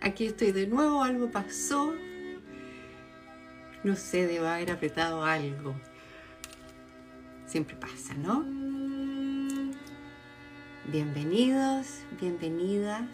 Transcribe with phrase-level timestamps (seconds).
[0.00, 1.94] aquí estoy de nuevo, algo pasó.
[3.84, 5.74] No sé, debo haber apretado algo.
[7.46, 8.44] Siempre pasa, ¿no?
[10.86, 13.08] Bienvenidos, bienvenidas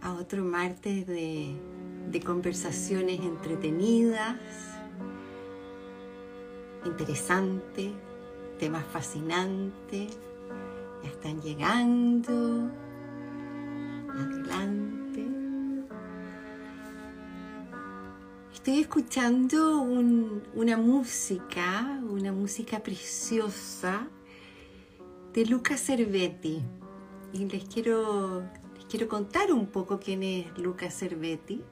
[0.00, 1.54] a otro martes de,
[2.10, 4.36] de conversaciones entretenidas,
[6.84, 7.92] interesantes,
[8.58, 10.18] temas fascinantes.
[11.02, 12.70] Ya están llegando.
[14.18, 15.24] Adelante.
[18.52, 24.08] Estoy escuchando una música, una música preciosa
[25.32, 26.60] de Luca Cervetti.
[27.32, 28.42] Y les quiero,
[28.76, 31.62] les quiero contar un poco quién es Luca Cervetti.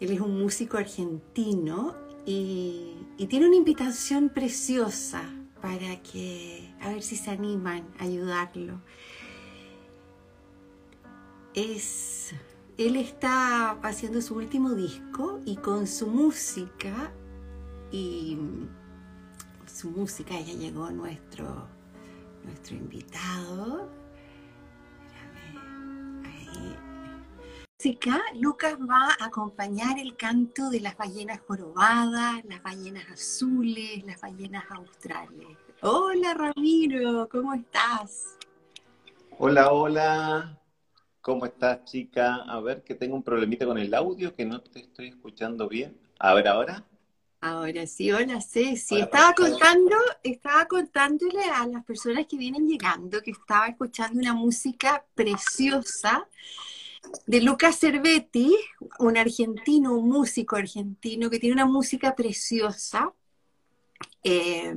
[0.00, 5.22] Él es un músico argentino y, y tiene una invitación preciosa
[5.62, 8.80] para que, a ver si se animan a ayudarlo.
[11.54, 12.32] Es,
[12.78, 17.12] él está haciendo su último disco y con su música
[17.90, 18.38] y
[19.66, 21.66] su música ya llegó nuestro,
[22.44, 23.88] nuestro invitado.
[26.24, 26.76] Ahí.
[27.78, 34.20] Música, Lucas va a acompañar el canto de las ballenas jorobadas, las ballenas azules, las
[34.20, 35.48] ballenas australes.
[35.82, 38.36] Hola Ramiro, ¿cómo estás?
[39.38, 40.59] Hola, hola.
[41.20, 42.36] ¿Cómo estás, chica?
[42.48, 45.98] A ver, que tengo un problemita con el audio, que no te estoy escuchando bien.
[46.18, 46.86] A ver, ahora.
[47.42, 49.00] Ahora sí, hola Ceci.
[49.00, 55.04] estaba contando, estaba contándole a las personas que vienen llegando que estaba escuchando una música
[55.14, 56.26] preciosa
[57.26, 58.54] de Lucas Cervetti,
[58.98, 63.12] un argentino, un músico argentino que tiene una música preciosa.
[64.22, 64.74] Eh,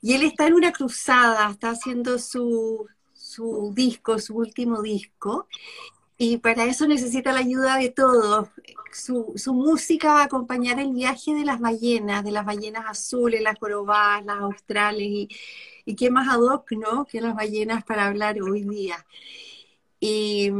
[0.00, 2.86] y él está en una cruzada, está haciendo su,
[3.34, 5.48] su disco, su último disco,
[6.16, 8.48] y para eso necesita la ayuda de todos.
[8.92, 13.58] Su, música va a acompañar el viaje de las ballenas, de las ballenas azules, las
[13.58, 15.28] jorobadas, las australes, y,
[15.84, 17.04] y qué más ad hoc, ¿no?
[17.04, 19.04] Que las ballenas para hablar hoy día.
[19.98, 20.50] Y,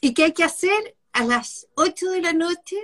[0.00, 2.76] y qué hay que hacer a las 8 de la noche,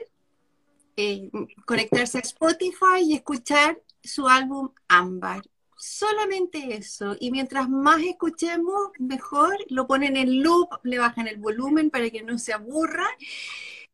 [0.96, 1.30] eh,
[1.66, 5.42] conectarse a Spotify y escuchar su álbum Ámbar
[5.80, 7.16] solamente eso.
[7.18, 9.56] Y mientras más escuchemos, mejor.
[9.68, 13.08] Lo ponen en loop, le bajan el volumen para que no se aburra,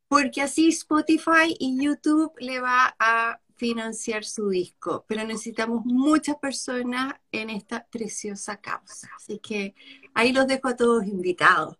[0.08, 5.04] porque así Spotify y YouTube le va a financiar su disco.
[5.08, 9.08] Pero necesitamos muchas personas en esta preciosa causa.
[9.16, 9.74] Así que
[10.14, 11.78] ahí los dejo a todos invitados.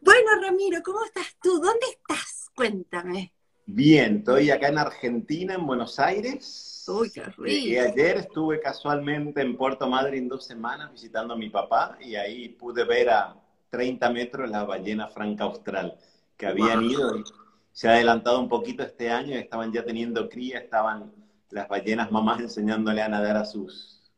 [0.00, 1.60] Bueno, Ramiro, ¿cómo estás tú?
[1.60, 2.50] ¿Dónde estás?
[2.54, 3.37] Cuéntame.
[3.70, 6.86] Bien, estoy acá en Argentina, en Buenos Aires.
[6.88, 11.98] Uy, qué Y ayer estuve casualmente en Puerto Madryn dos semanas visitando a mi papá
[12.00, 13.36] y ahí pude ver a
[13.68, 15.98] 30 metros la ballena franca austral
[16.38, 17.14] que habían ido.
[17.18, 17.24] Y
[17.70, 21.12] se ha adelantado un poquito este año y estaban ya teniendo cría, estaban
[21.50, 24.10] las ballenas mamás enseñándole a nadar a sus,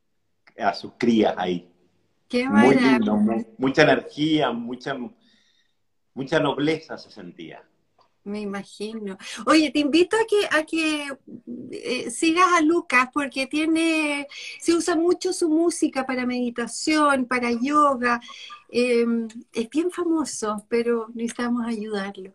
[0.58, 1.68] a sus crías ahí.
[2.28, 3.16] Qué Muy lindo,
[3.58, 4.96] mucha energía, mucha,
[6.14, 7.64] mucha nobleza se sentía.
[8.30, 9.18] Me imagino.
[9.46, 11.08] Oye, te invito a que, a que
[11.72, 14.26] eh, sigas a Lucas porque tiene,
[14.60, 18.20] se usa mucho su música para meditación, para yoga.
[18.72, 22.32] Em, es bien famoso, pero necesitamos ayudarlo.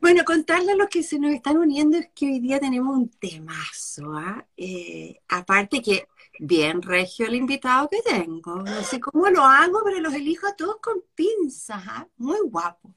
[0.00, 3.08] Bueno, contarle a los que se nos están uniendo es que hoy día tenemos un
[3.08, 4.12] temazo.
[4.12, 4.46] ¿ah?
[4.56, 6.08] Eh, aparte que
[6.38, 8.56] bien regio el invitado que tengo.
[8.62, 11.82] No sé cómo lo hago, pero los elijo a todos con pinzas.
[11.86, 12.06] ¿ah?
[12.18, 12.94] Muy guapo.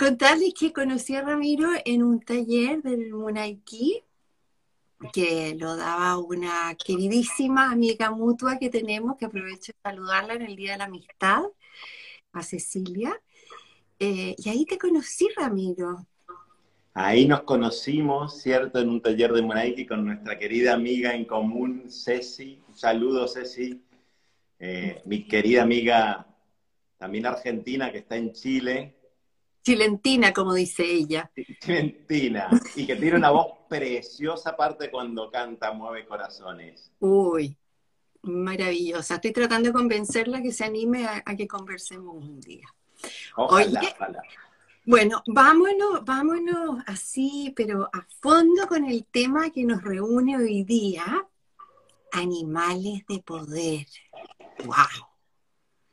[0.00, 4.02] Contarles que conocí a Ramiro en un taller del Munaiki,
[5.12, 10.56] que lo daba una queridísima amiga mutua que tenemos, que aprovecho de saludarla en el
[10.56, 11.42] Día de la Amistad,
[12.32, 13.12] a Cecilia.
[13.98, 16.06] Eh, y ahí te conocí, Ramiro.
[16.94, 18.80] Ahí nos conocimos, ¿cierto?
[18.80, 22.58] En un taller de Munaiki con nuestra querida amiga en común, Ceci.
[22.66, 23.84] Un saludo, Ceci.
[24.60, 26.26] Eh, mi querida amiga,
[26.96, 28.96] también argentina, que está en Chile,
[29.62, 31.30] Chilentina, como dice ella.
[31.60, 32.48] Chilentina.
[32.74, 36.90] Y que tiene una voz preciosa, aparte cuando canta, mueve corazones.
[36.98, 37.56] Uy,
[38.22, 39.16] maravillosa.
[39.16, 42.66] Estoy tratando de convencerla que se anime a, que conversemos un día.
[43.36, 43.80] Ojalá,
[44.84, 51.26] Bueno, vámonos, vámonos así, pero a fondo con el tema que nos reúne hoy día,
[52.12, 53.86] animales de poder.
[54.64, 55.09] ¡Wow!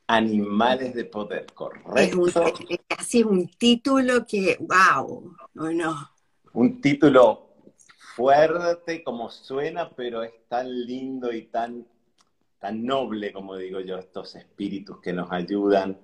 [0.08, 2.28] Animales de poder, correcto.
[2.70, 6.10] Es casi un título que, wow, ¿o no?
[6.54, 7.48] Un título
[8.16, 11.86] fuerte como suena, pero es tan lindo y tan,
[12.58, 16.00] tan noble, como digo yo, estos espíritus que nos ayudan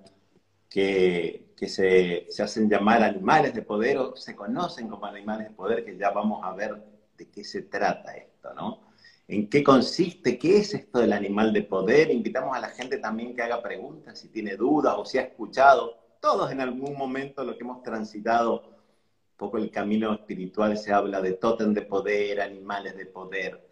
[0.70, 5.54] que, que se, se, hacen llamar animales de poder o se conocen como animales de
[5.54, 6.76] poder, que ya vamos a ver
[7.18, 8.93] de qué se trata esto, ¿no?
[9.34, 10.38] ¿En qué consiste?
[10.38, 12.12] ¿Qué es esto del animal de poder?
[12.12, 15.98] Invitamos a la gente también que haga preguntas, si tiene dudas o si ha escuchado.
[16.22, 21.20] Todos en algún momento lo que hemos transitado, un poco el camino espiritual, se habla
[21.20, 23.68] de tótem de poder, animales de poder.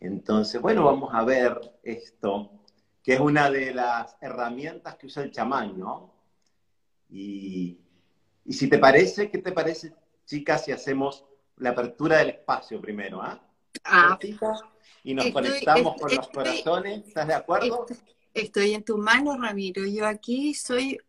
[0.00, 2.50] Entonces, bueno, vamos a ver esto,
[3.00, 6.12] que es una de las herramientas que usa el chamán, ¿no?
[7.08, 7.78] Y,
[8.50, 9.94] si te parece, ¿qué te parece,
[10.26, 11.24] chicas, si hacemos
[11.58, 13.22] la apertura del espacio primero?
[13.22, 13.40] ¿ah?
[13.84, 14.18] ah
[15.08, 17.86] y nos conectamos con los corazones, ¿estás de acuerdo?
[18.34, 19.86] Estoy, en tu mano, Ramiro.
[19.86, 21.00] Yo aquí soy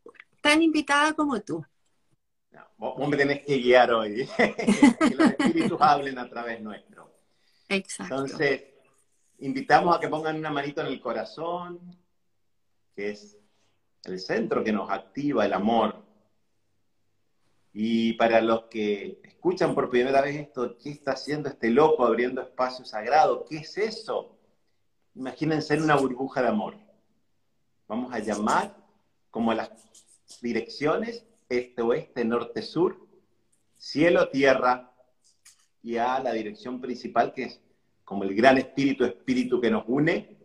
[0.41, 1.65] tan invitada como tú.
[2.77, 7.13] vos, me tenés que guiar hoy, que los espíritus hablen a través nuestro.
[7.67, 8.15] Exacto.
[8.15, 8.63] Entonces,
[9.39, 11.81] invitamos a que pongan una manito en el corazón,
[12.95, 13.37] que es
[14.05, 16.01] el centro que nos activa el amor.
[17.73, 22.41] Y para los que escuchan por primera vez esto, ¿qué está haciendo este loco abriendo
[22.41, 23.45] espacio sagrado?
[23.45, 24.37] ¿Qué es eso?
[25.15, 26.75] Imagínense en una burbuja de amor.
[27.87, 28.75] Vamos a llamar
[29.29, 29.69] como las
[30.41, 33.07] direcciones este, oeste, norte, sur,
[33.77, 34.89] cielo, tierra,
[35.81, 37.61] y a la dirección principal que es
[38.03, 40.37] como el gran espíritu, espíritu que nos une,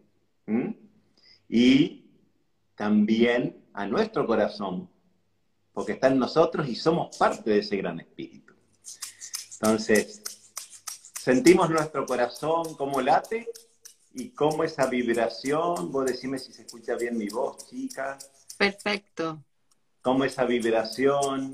[1.48, 2.04] y
[2.74, 4.90] también a nuestro corazón,
[5.74, 8.54] porque está en nosotros y somos parte de ese gran espíritu.
[9.54, 10.22] Entonces,
[11.20, 13.50] sentimos nuestro corazón cómo late
[14.14, 18.16] y cómo esa vibración, vos decime si se escucha bien mi voz, chica.
[18.56, 19.42] Perfecto.
[20.00, 21.52] Cómo esa vibración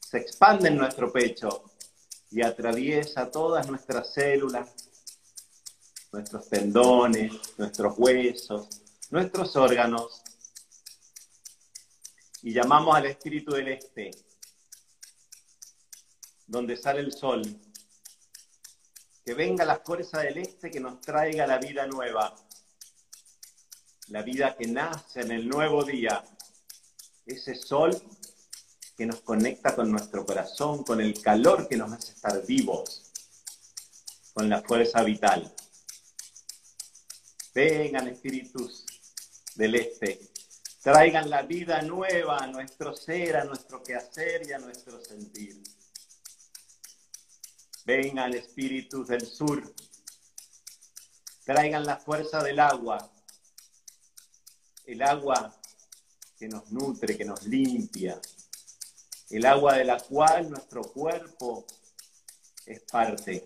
[0.00, 1.64] se expande en nuestro pecho
[2.30, 4.68] y atraviesa todas nuestras células,
[6.12, 8.68] nuestros tendones, nuestros huesos,
[9.10, 10.22] nuestros órganos
[12.42, 14.10] y llamamos al espíritu del este,
[16.46, 17.42] donde sale el sol.
[19.24, 22.34] Que venga la fuerza del este que nos traiga la vida nueva,
[24.08, 26.24] la vida que nace en el nuevo día,
[27.26, 27.94] ese sol
[28.96, 33.12] que nos conecta con nuestro corazón, con el calor que nos hace estar vivos,
[34.32, 35.54] con la fuerza vital.
[37.54, 38.86] Vengan espíritus
[39.54, 40.29] del este,
[40.80, 45.62] traigan la vida nueva a nuestro ser, a nuestro quehacer y a nuestro sentir.
[47.84, 49.74] Vengan espíritus del sur,
[51.44, 53.10] traigan la fuerza del agua,
[54.86, 55.54] el agua
[56.38, 58.18] que nos nutre, que nos limpia,
[59.28, 61.66] el agua de la cual nuestro cuerpo
[62.64, 63.44] es parte,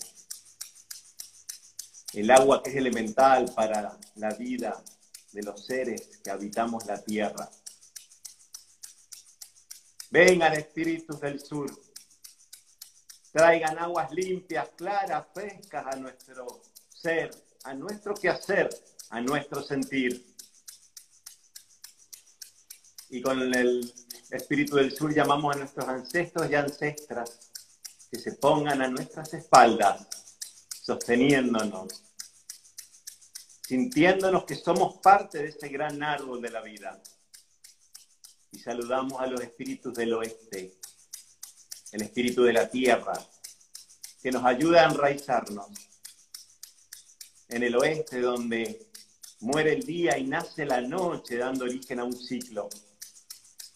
[2.13, 4.83] el agua que es elemental para la vida
[5.35, 7.51] de los seres que habitamos la tierra.
[10.11, 11.69] Vengan espíritus del sur,
[13.33, 17.31] traigan aguas limpias, claras, frescas a nuestro ser,
[17.65, 18.71] a nuestro quehacer,
[19.11, 20.25] a nuestro sentir.
[23.11, 23.93] Y con el
[24.31, 27.51] espíritu del sur llamamos a nuestros ancestros y ancestras
[28.09, 30.07] que se pongan a nuestras espaldas,
[30.81, 32.04] sosteniéndonos
[33.75, 37.03] sintiéndonos que somos parte de este gran árbol de la vida.
[38.53, 40.75] Y saludamos a los espíritus del oeste,
[41.91, 43.15] el espíritu de la tierra,
[44.23, 45.67] que nos ayuda a enraizarnos.
[47.49, 48.87] En el oeste donde
[49.41, 52.69] muere el día y nace la noche dando origen a un ciclo.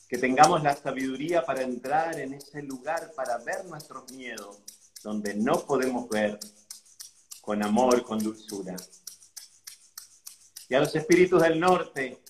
[0.09, 4.59] Que tengamos la sabiduría para entrar en ese lugar, para ver nuestros miedos,
[5.03, 6.39] donde no podemos ver,
[7.41, 8.77] con amor, con dulzura
[10.69, 12.23] y a los espíritus del norte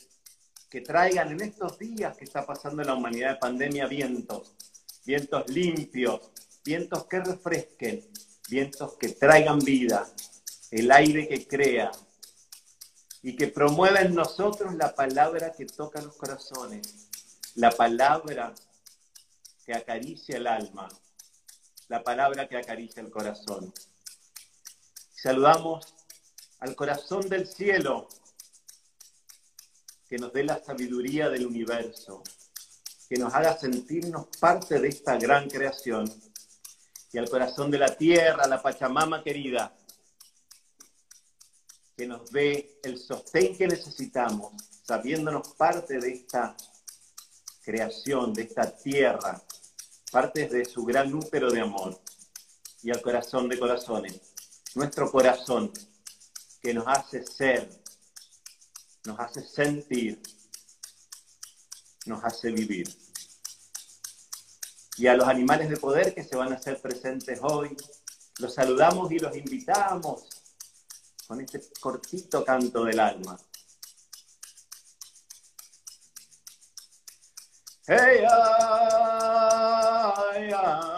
[0.71, 4.55] que traigan en estos días que está pasando la humanidad de pandemia vientos,
[5.05, 6.21] vientos limpios,
[6.65, 8.07] vientos que refresquen,
[8.49, 10.07] vientos que traigan vida,
[10.71, 11.91] el aire que crea
[13.23, 17.09] y que promueva en nosotros la palabra que toca los corazones,
[17.55, 18.55] la palabra
[19.65, 20.89] que acaricia el alma,
[21.89, 23.73] la palabra que acaricia el corazón.
[25.15, 25.95] Saludamos
[26.61, 28.09] al corazón del cielo,
[30.09, 32.23] que nos dé la sabiduría del universo,
[33.09, 36.11] que nos haga sentirnos parte de esta gran creación.
[37.13, 39.75] Y al corazón de la tierra, la Pachamama querida,
[41.97, 46.57] que nos dé el sostén que necesitamos, sabiéndonos parte de esta
[47.63, 49.43] creación, de esta tierra,
[50.11, 52.01] parte de su gran útero de amor.
[52.83, 54.21] Y al corazón de corazones,
[54.75, 55.73] nuestro corazón
[56.63, 57.69] que nos hace ser
[59.05, 60.21] nos hace sentir,
[62.07, 62.89] nos hace vivir.
[64.97, 67.77] Y a los animales de poder que se van a hacer presentes hoy,
[68.39, 70.29] los saludamos y los invitamos
[71.27, 73.39] con este cortito canto del alma.
[77.87, 79.39] Hey, ay,
[80.53, 80.98] ay,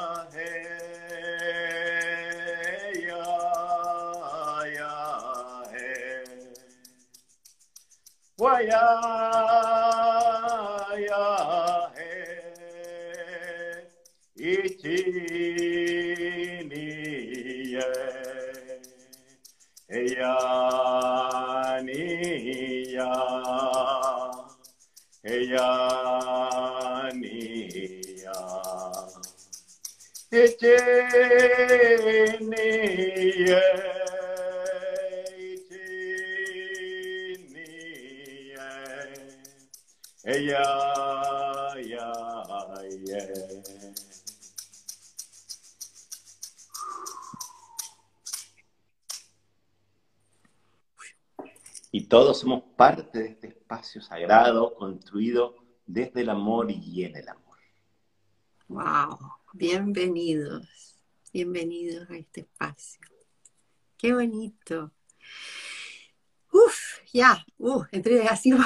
[8.40, 8.80] Why, ay,
[11.12, 12.40] ay, hey.
[30.40, 31.36] Ichini,
[33.46, 33.99] yeah.
[51.92, 55.56] Y todos somos parte de este espacio sagrado construido
[55.86, 57.58] desde el amor y en el amor.
[58.68, 59.18] Wow,
[59.52, 63.00] bienvenidos, bienvenidos a este espacio.
[63.96, 64.92] Qué bonito.
[67.12, 68.52] Ya, uh, entre así.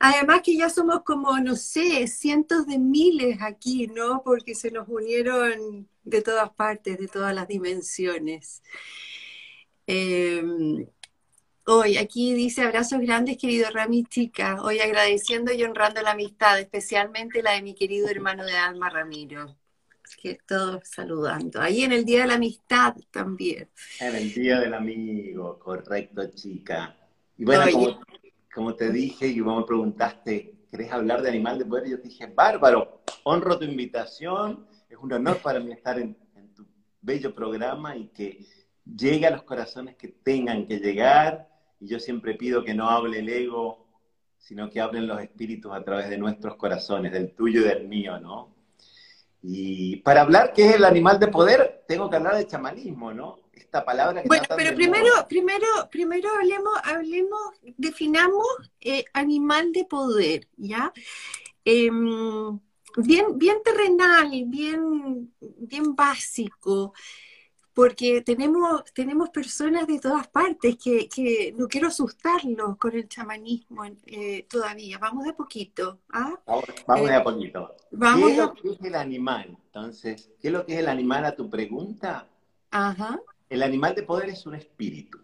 [0.00, 4.22] Además que ya somos como, no sé, cientos de miles aquí, ¿no?
[4.24, 8.62] Porque se nos unieron de todas partes, de todas las dimensiones.
[9.86, 10.42] Eh,
[11.66, 14.60] hoy aquí dice abrazos grandes, querido Rami Chica.
[14.62, 19.56] Hoy agradeciendo y honrando la amistad, especialmente la de mi querido hermano de alma Ramiro.
[20.20, 21.60] Que todos saludando.
[21.60, 23.68] Ahí en el Día de la Amistad también.
[24.00, 26.96] En el Día del Amigo, correcto, chica.
[27.36, 27.72] Y bueno, Oye.
[27.72, 28.00] como,
[28.52, 31.88] como te dije y vos me preguntaste, ¿querés hablar de animal de poder?
[31.88, 36.52] Yo te dije, bárbaro, honro tu invitación, es un honor para mí estar en, en
[36.52, 36.66] tu
[37.00, 38.44] bello programa y que
[38.84, 41.48] llegue a los corazones que tengan que llegar.
[41.78, 43.86] Y yo siempre pido que no hable el ego,
[44.36, 48.18] sino que hablen los espíritus a través de nuestros corazones, del tuyo y del mío,
[48.18, 48.57] ¿no?
[49.42, 53.38] Y para hablar qué es el animal de poder, tengo que hablar de chamanismo, ¿no?
[53.52, 57.40] Esta palabra que Bueno, pero primero, primero, primero hablemos, hablemos,
[57.76, 58.46] definamos
[58.80, 60.92] eh, animal de poder, ¿ya?
[61.64, 62.58] Em,
[62.96, 66.94] bien, bien terrenal, bien, bien básico,
[67.78, 73.84] porque tenemos, tenemos personas de todas partes que, que no quiero asustarlos con el chamanismo
[74.04, 74.98] eh, todavía.
[74.98, 76.34] Vamos de a poquito, ¿ah?
[76.44, 77.76] Vamos, vamos Eh, de a poquito.
[77.92, 79.56] vamos ¿Qué es lo que es el animal?
[79.66, 82.26] Entonces, ¿qué es lo que es el animal a tu pregunta?
[82.72, 85.20] Ajá, El animal de poder es un espíritu.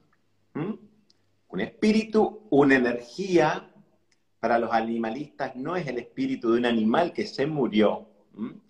[0.54, 3.68] Un espíritu, una energía.
[4.38, 8.06] Para los animalistas no es el espíritu de un animal que se murió,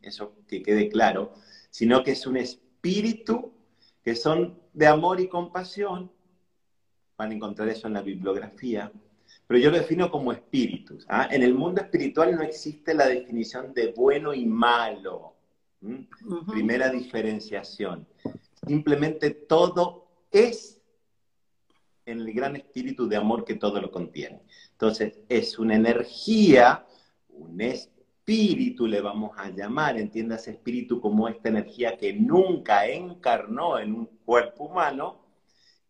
[0.01, 1.35] eso que quede claro,
[1.69, 3.53] sino que es un espíritu
[4.05, 6.13] que son de amor y compasión.
[7.17, 8.93] Van a encontrar eso en la bibliografía.
[9.47, 11.07] Pero yo lo defino como espíritus.
[11.09, 11.29] ¿ah?
[11.31, 15.35] En el mundo espiritual no existe la definición de bueno y malo.
[16.51, 18.07] Primera diferenciación.
[18.67, 20.81] Simplemente todo es
[22.07, 24.43] en el gran espíritu de amor que todo lo contiene.
[24.73, 26.87] Entonces, es una energía,
[27.29, 27.94] un espíritu
[28.27, 34.65] le vamos a llamar, entiendas espíritu como esta energía que nunca encarnó en un cuerpo
[34.65, 35.21] humano,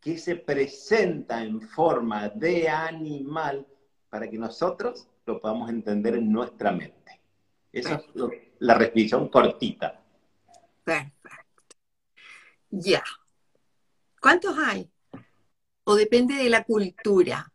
[0.00, 3.66] que se presenta en forma de animal
[4.10, 7.20] para que nosotros lo podamos entender en nuestra mente.
[7.72, 10.00] Esa es lo- la definición cortita.
[10.84, 11.76] Perfecto.
[12.70, 13.02] Ya.
[14.20, 14.90] ¿Cuántos hay?
[15.84, 17.50] ¿O depende de la cultura?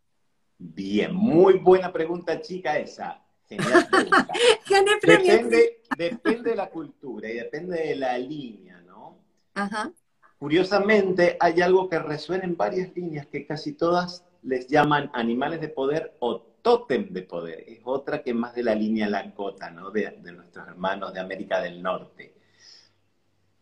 [0.58, 3.24] Bien, muy buena pregunta, chica, esa.
[5.02, 9.18] Depende, depende de la cultura y depende de la línea, ¿no?
[9.56, 9.92] Ajá.
[10.38, 15.70] Curiosamente, hay algo que resuena en varias líneas que casi todas les llaman animales de
[15.70, 17.64] poder o tótem de poder.
[17.68, 19.92] Es otra que más de la línea Lakota, ¿no?
[19.92, 22.36] De, de nuestros hermanos de América del Norte.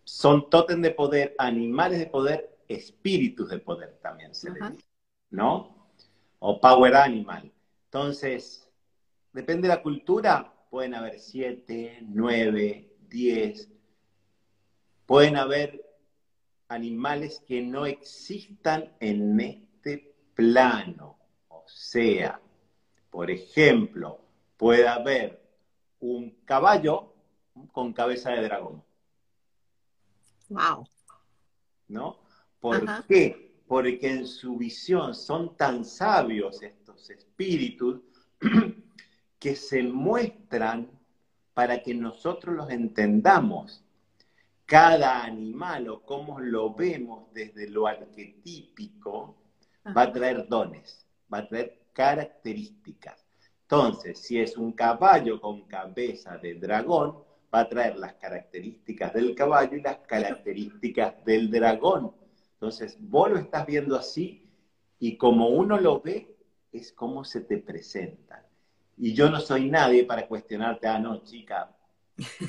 [0.04, 4.70] Son tótem de poder, animales de poder, espíritus de poder también se Ajá.
[4.70, 4.90] les dice,
[5.32, 5.90] ¿no?
[6.40, 7.52] O power animal.
[7.86, 8.67] Entonces,
[9.38, 13.70] depende de la cultura, pueden haber siete, nueve, diez.
[15.06, 15.86] Pueden haber
[16.70, 21.20] animales que no existan en este plano.
[21.50, 22.42] O sea,
[23.12, 24.20] por ejemplo,
[24.58, 25.40] puede haber
[26.00, 27.14] un caballo
[27.72, 28.84] con cabeza de dragón,
[30.50, 30.88] Wow.
[31.90, 32.18] ¿no?
[32.60, 33.06] ¿Por Ajá.
[33.08, 33.54] qué?
[33.68, 38.02] Porque en su visión son tan sabios estos espíritus
[39.40, 40.90] que se muestran
[41.54, 43.84] para que nosotros los entendamos.
[44.66, 49.38] Cada animal o cómo lo vemos desde lo arquetípico
[49.96, 53.26] va a traer dones, va a traer características.
[53.62, 57.18] Entonces, si es un caballo con cabeza de dragón,
[57.54, 62.14] va a traer las características del caballo y las características del dragón.
[62.54, 64.44] Entonces, vos lo estás viendo así
[65.00, 66.36] y como uno lo ve,
[66.72, 68.47] es como se te presenta.
[68.98, 71.76] Y yo no soy nadie para cuestionarte, ah, no, chica,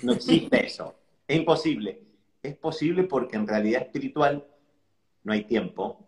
[0.03, 0.95] no existe eso.
[1.27, 2.03] Es imposible.
[2.43, 4.47] Es posible porque en realidad espiritual
[5.25, 6.07] no hay tiempo,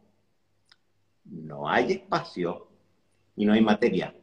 [1.25, 2.69] no hay espacio
[3.37, 4.15] y no hay materia.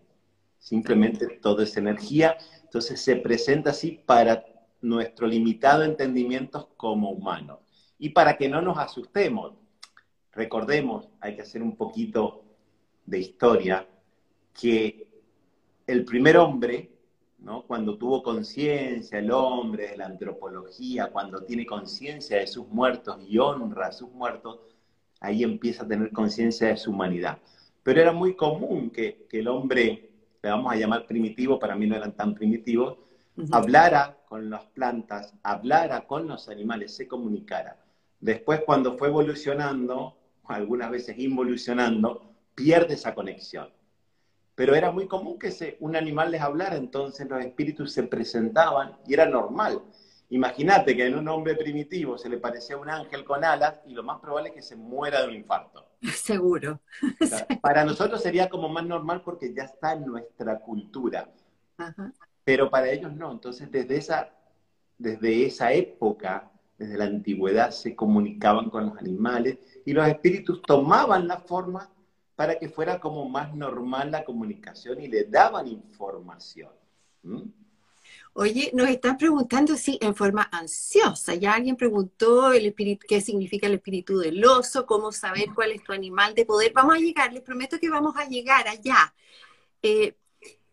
[0.57, 2.37] Simplemente todo es energía.
[2.63, 4.43] Entonces se presenta así para
[4.81, 7.59] nuestro limitado entendimiento como humanos.
[7.99, 9.53] Y para que no nos asustemos,
[10.31, 12.43] recordemos, hay que hacer un poquito
[13.05, 13.87] de historia,
[14.59, 15.06] que
[15.87, 16.91] el primer hombre,
[17.39, 17.63] ¿no?
[17.63, 23.37] cuando tuvo conciencia, el hombre de la antropología, cuando tiene conciencia de sus muertos y
[23.37, 24.59] honra a sus muertos,
[25.21, 27.39] ahí empieza a tener conciencia de su humanidad.
[27.83, 30.11] Pero era muy común que, que, el hombre,
[30.43, 32.97] le vamos a llamar primitivo, para mí no eran tan primitivos,
[33.51, 37.77] hablara con las plantas, hablara con los animales, se comunicara.
[38.19, 43.69] Después, cuando fue evolucionando, algunas veces involucionando, pierde esa conexión.
[44.57, 48.97] Pero era muy común que se, un animal les hablara, entonces los espíritus se presentaban
[49.05, 49.83] y era normal.
[50.31, 54.01] Imagínate que en un hombre primitivo se le parecía un ángel con alas y lo
[54.01, 55.85] más probable es que se muera de un infarto.
[56.11, 56.79] Seguro.
[57.61, 61.29] para nosotros sería como más normal porque ya está en nuestra cultura.
[62.43, 63.31] Pero para ellos no.
[63.31, 64.33] Entonces desde esa,
[64.97, 66.49] desde esa época,
[66.79, 71.91] desde la antigüedad, se comunicaban con los animales y los espíritus tomaban la forma
[72.37, 76.69] para que fuera como más normal la comunicación y le daban información.
[78.33, 81.33] Oye, nos están preguntando si en forma ansiosa.
[81.33, 85.83] Ya alguien preguntó el espíritu, qué significa el espíritu del oso, cómo saber cuál es
[85.83, 86.73] tu animal de poder.
[86.73, 89.15] Vamos a llegar, les prometo que vamos a llegar allá.
[89.81, 90.15] Eh,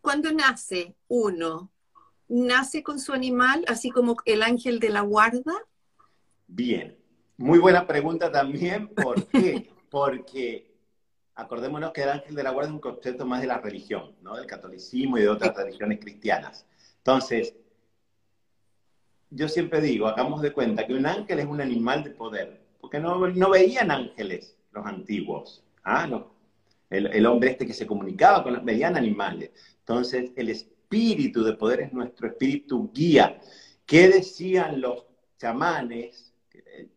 [0.02, 1.72] cuando nace uno,
[2.28, 5.54] ¿nace con su animal, así como el ángel de la guarda?
[6.46, 6.94] Bien,
[7.38, 8.88] muy buena pregunta también.
[8.88, 9.70] ¿Por qué?
[9.88, 10.73] Porque
[11.36, 14.36] acordémonos que el ángel de la guarda es un concepto más de la religión, ¿no?
[14.36, 16.66] Del catolicismo y de otras religiones cristianas.
[16.98, 17.54] Entonces,
[19.30, 23.00] yo siempre digo, hagamos de cuenta que un ángel es un animal de poder, porque
[23.00, 26.06] no, no veían ángeles los antiguos, ¿ah?
[26.06, 26.34] No.
[26.90, 29.50] El, el, hombre este que se comunicaba con los, veían animales.
[29.80, 33.40] Entonces, el espíritu de poder es nuestro espíritu guía.
[33.86, 35.04] ¿Qué decían los
[35.38, 36.32] chamanes?
[36.52, 36.88] Eh,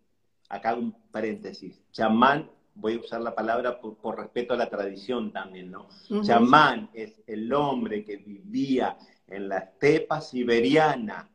[0.49, 1.81] acá un paréntesis.
[1.91, 5.87] Chamán voy a usar la palabra por, respeto a la tradición también, ¿no?
[6.21, 11.29] Chamán es el hombre que vivía en la estepa siberiana.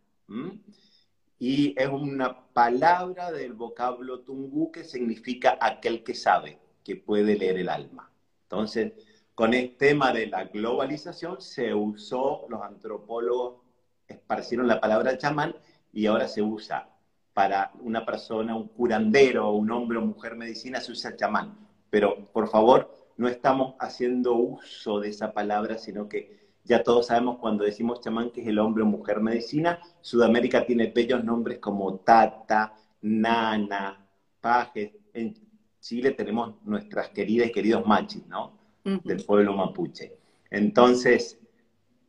[1.39, 7.59] Y es una palabra del vocablo tungú que significa aquel que sabe, que puede leer
[7.59, 8.11] el alma.
[8.45, 8.93] Entonces,
[9.35, 13.63] con este tema de la globalización se usó, los antropólogos
[14.07, 15.57] esparcieron la palabra chamán
[15.93, 16.92] y ahora se usa
[17.35, 21.57] para una persona, un curandero, un hombre o mujer medicina, se usa chamán.
[21.91, 27.39] Pero por favor, no estamos haciendo uso de esa palabra, sino que ya todos sabemos
[27.39, 29.81] cuando decimos chamán que es el hombre o mujer medicina.
[30.01, 34.07] Sudamérica tiene bellos nombres como Tata, Nana,
[34.41, 35.01] Paje.
[35.13, 35.35] En
[35.81, 38.59] Chile tenemos nuestras queridas y queridos machis, ¿no?
[38.85, 40.17] Del pueblo mapuche.
[40.51, 41.39] Entonces,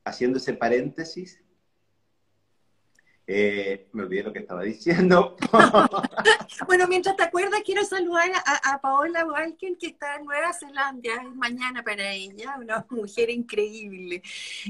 [0.03, 1.42] haciendo ese paréntesis,
[3.25, 5.37] eh, me olvidé lo que estaba diciendo.
[6.67, 11.09] bueno, mientras te acuerdas, quiero saludar a, Paola Walken, que está en Nueva Zelanda.
[11.09, 14.21] Es mañana para ella, una mujer increíble.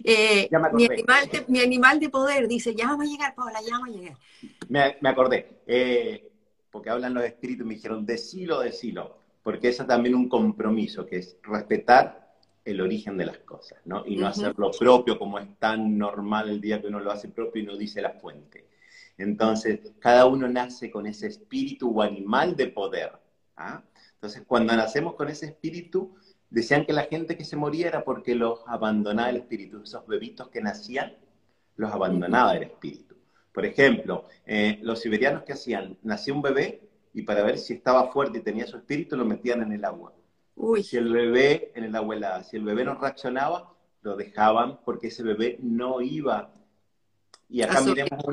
[0.04, 3.72] Eh, mi, animal de, mi, animal de, poder dice: Ya vamos a llegar, Paola, ya
[3.72, 4.18] vamos a llegar.
[4.70, 6.32] Me, acordé, eh,
[6.70, 9.18] porque hablan los espíritus, me dijeron: Decilo, decilo.
[9.42, 12.23] Porque eso también un compromiso, que es respetar
[12.66, 14.06] el origen de las cosas, ¿no?
[14.06, 17.62] Y no hacerlo propio como es tan normal el día que uno lo hace propio
[17.62, 18.68] y no dice la fuente.
[19.18, 23.12] Entonces, cada uno nace con ese espíritu o animal de poder.
[23.58, 23.84] ¿ah?
[24.16, 26.16] Entonces, cuando nacemos con ese espíritu,
[26.50, 29.82] decían que la gente que se moría era porque los abandonaba el espíritu.
[29.84, 31.16] Esos bebitos que nacían,
[31.76, 33.16] los abandonaba el espíritu.
[33.54, 38.12] Por ejemplo, eh, los siberianos que hacían, nacía un bebé y para ver si estaba
[38.12, 40.14] fuerte y tenía su espíritu, lo metían en el agua
[40.84, 45.24] si el bebé, en el abuela, si el bebé no reaccionaba, lo dejaban porque ese
[45.24, 46.52] bebé no iba,
[47.50, 48.26] y acá miremos,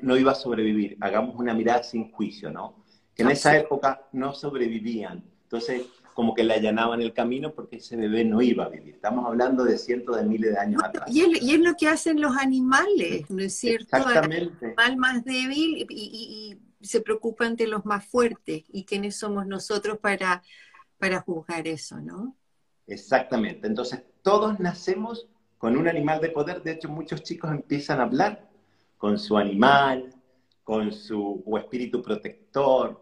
[0.00, 0.96] no iba a sobrevivir.
[1.00, 2.82] Hagamos una mirada sin juicio, ¿no?
[3.14, 5.22] Que en esa época no sobrevivían.
[5.42, 5.82] Entonces,
[6.14, 8.94] como que le allanaban el camino porque ese bebé no iba a vivir.
[8.94, 11.10] Estamos hablando de cientos de miles de años atrás.
[11.12, 13.96] Y es, lo que hacen los animales, ¿no es cierto?
[13.96, 14.54] Exactamente.
[14.60, 18.64] El animal más débil y, se preocupan de los más fuertes.
[18.68, 20.42] ¿Y quiénes somos nosotros para,
[21.04, 22.34] para juzgar eso, no?
[22.86, 23.66] Exactamente.
[23.66, 26.62] Entonces, todos nacemos con un animal de poder.
[26.62, 28.48] De hecho, muchos chicos empiezan a hablar
[28.96, 30.14] con su animal,
[30.62, 32.98] con su espíritu protector,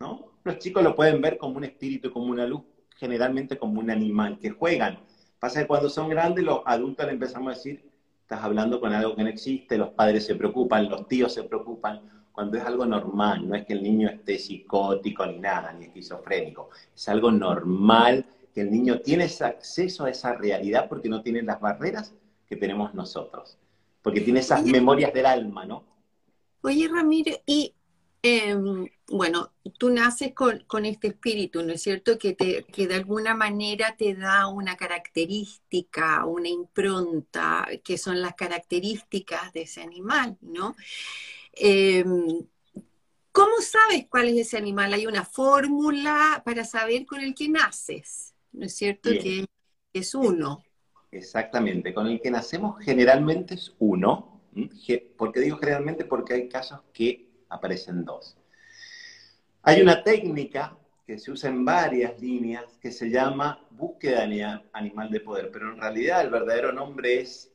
[0.00, 0.32] ¿no?
[0.42, 2.62] Los chicos lo pueden ver como un espíritu, como una luz,
[2.96, 4.98] generalmente como un animal que juegan.
[5.38, 7.88] Pasa que cuando son grandes, los adultos le empezamos a decir,
[8.22, 12.25] estás hablando con algo que no existe, los padres se preocupan, los tíos se preocupan,
[12.36, 16.68] cuando es algo normal, no es que el niño esté psicótico ni nada, ni esquizofrénico,
[16.94, 21.40] es algo normal que el niño tiene ese acceso a esa realidad porque no tiene
[21.40, 22.12] las barreras
[22.46, 23.56] que tenemos nosotros,
[24.02, 25.82] porque tiene esas memorias del alma, ¿no?
[26.60, 27.72] Oye, Ramiro, y
[28.20, 32.18] em, bueno, tú naces con, este espíritu, ¿no es cierto?
[32.18, 38.34] Que, te, que de alguna manera te da una característica, una impronta, que son las
[38.34, 40.76] características de ese animal, ¿no?
[41.56, 42.46] Em,
[43.32, 44.94] ¿Cómo sabes cuál es ese animal?
[44.94, 48.34] ¿Hay una fórmula para saber con el que naces?
[48.52, 49.10] ¿No es cierto?
[49.10, 49.44] Que
[49.92, 50.64] es uno.
[51.10, 54.36] Exactamente, con el que nacemos generalmente es uno,
[55.18, 56.04] ¿Por qué digo generalmente?
[56.06, 58.38] Porque hay casos que aparecen dos.
[59.62, 64.22] Hay una técnica que se usa en varias líneas que se llama búsqueda
[64.72, 67.52] animal de poder, pero en realidad el verdadero nombre es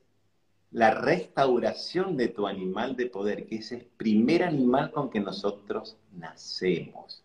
[0.71, 5.97] la restauración de tu animal de poder, que es el primer animal con que nosotros
[6.13, 7.23] nacemos.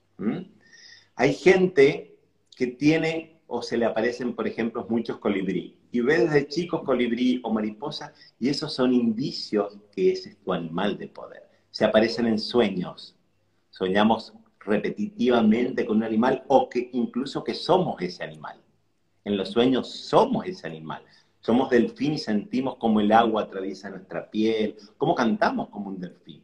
[1.14, 2.18] Hay gente
[2.56, 7.40] que tiene o se le aparecen, por ejemplo, muchos colibrí y ve desde chicos colibrí
[7.44, 11.48] o mariposa, y esos son indicios que ese es tu animal de poder.
[11.70, 13.16] Se aparecen en sueños.
[13.70, 18.60] Soñamos repetitivamente con un animal o que incluso que somos ese animal.
[19.24, 21.02] En los sueños somos ese animal.
[21.46, 26.42] Somos delfín y sentimos como el agua atraviesa nuestra piel, como cantamos como un delfín,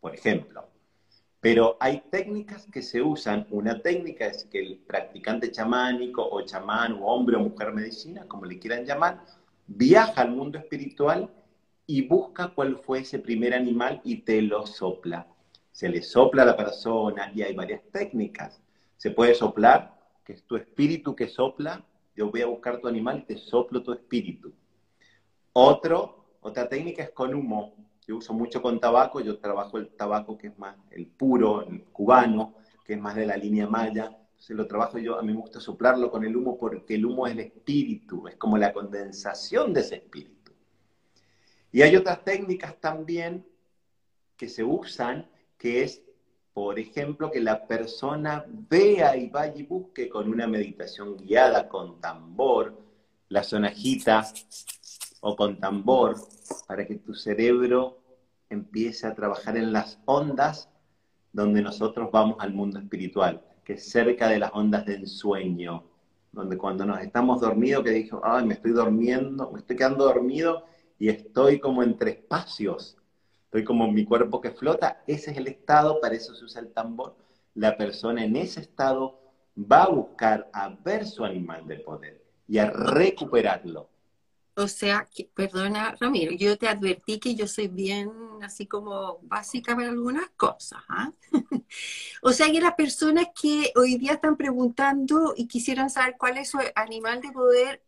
[0.00, 0.66] por ejemplo.
[1.40, 3.46] Pero hay técnicas que se usan.
[3.50, 8.46] Una técnica es que el practicante chamánico o chamán o hombre o mujer medicina, como
[8.46, 9.22] le quieran llamar,
[9.66, 11.30] viaja al mundo espiritual
[11.86, 15.26] y busca cuál fue ese primer animal y te lo sopla.
[15.70, 18.58] Se le sopla a la persona y hay varias técnicas.
[18.96, 21.84] Se puede soplar, que es tu espíritu que sopla.
[22.20, 24.52] Yo voy a buscar tu animal y te soplo tu espíritu.
[25.54, 27.74] Otro, otra técnica es con humo
[28.10, 31.84] yo uso mucho con tabaco, yo trabajo el tabaco que es más el puro, el
[31.84, 34.06] cubano, que es más de la línea maya.
[34.06, 37.28] Entonces lo trabajo yo, a mí me gusta soplarlo con el humo porque el humo
[37.28, 40.52] es el espíritu, es como la condensación de ese espíritu.
[41.70, 43.46] Y hay otras técnicas también
[44.36, 46.02] que se usan, que es,
[46.62, 52.02] por ejemplo, que la persona vea y vaya y busque con una meditación guiada con
[52.02, 52.78] tambor,
[53.30, 54.30] la sonajita
[55.22, 56.16] o con tambor,
[56.68, 58.02] para que tu cerebro
[58.50, 60.68] empiece a trabajar en las ondas
[61.32, 65.84] donde nosotros vamos al mundo espiritual, que es cerca de las ondas del sueño,
[66.30, 70.66] donde cuando nos estamos dormidos, que dijo, ay, me estoy durmiendo, me estoy quedando dormido
[70.98, 72.98] y estoy como entre espacios,
[73.50, 76.72] estoy como mi cuerpo que flota, ese es el estado, para eso se usa el
[76.72, 77.16] tambor.
[77.54, 79.18] La persona en ese estado
[79.58, 83.90] va a buscar a ver su animal de poder y a recuperarlo.
[84.54, 89.88] O sea, perdona Ramiro, yo te advertí que yo soy bien así como básica para
[89.88, 90.80] algunas cosas.
[90.88, 91.10] ¿ah?
[92.22, 96.50] o sea, que las personas que hoy día están preguntando y quisieran saber cuál es
[96.50, 97.82] su animal de poder,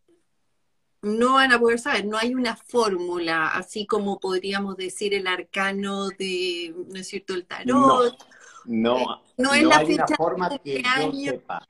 [1.02, 6.08] no van a poder saber, no hay una fórmula, así como podríamos decir el arcano
[6.10, 8.16] de, ¿no es cierto?, el tarot.
[8.64, 11.68] No, no, no es la hay una forma que yo sepa.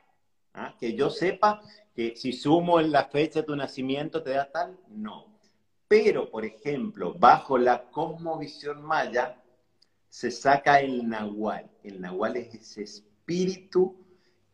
[0.53, 0.75] ¿ah?
[0.79, 1.63] Que yo sepa
[1.95, 5.33] que si sumo en la fecha de tu nacimiento te da tal, no.
[5.89, 9.43] Pero, por ejemplo, bajo la cosmovisión maya,
[10.09, 11.71] se saca el nahual.
[11.83, 13.97] El nahual es ese espíritu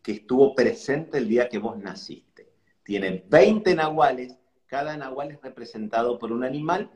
[0.02, 2.52] que estuvo presente el día que vos naciste.
[2.82, 4.36] Tiene 20 nahuales,
[4.68, 6.90] cada nahual es representado por un animal.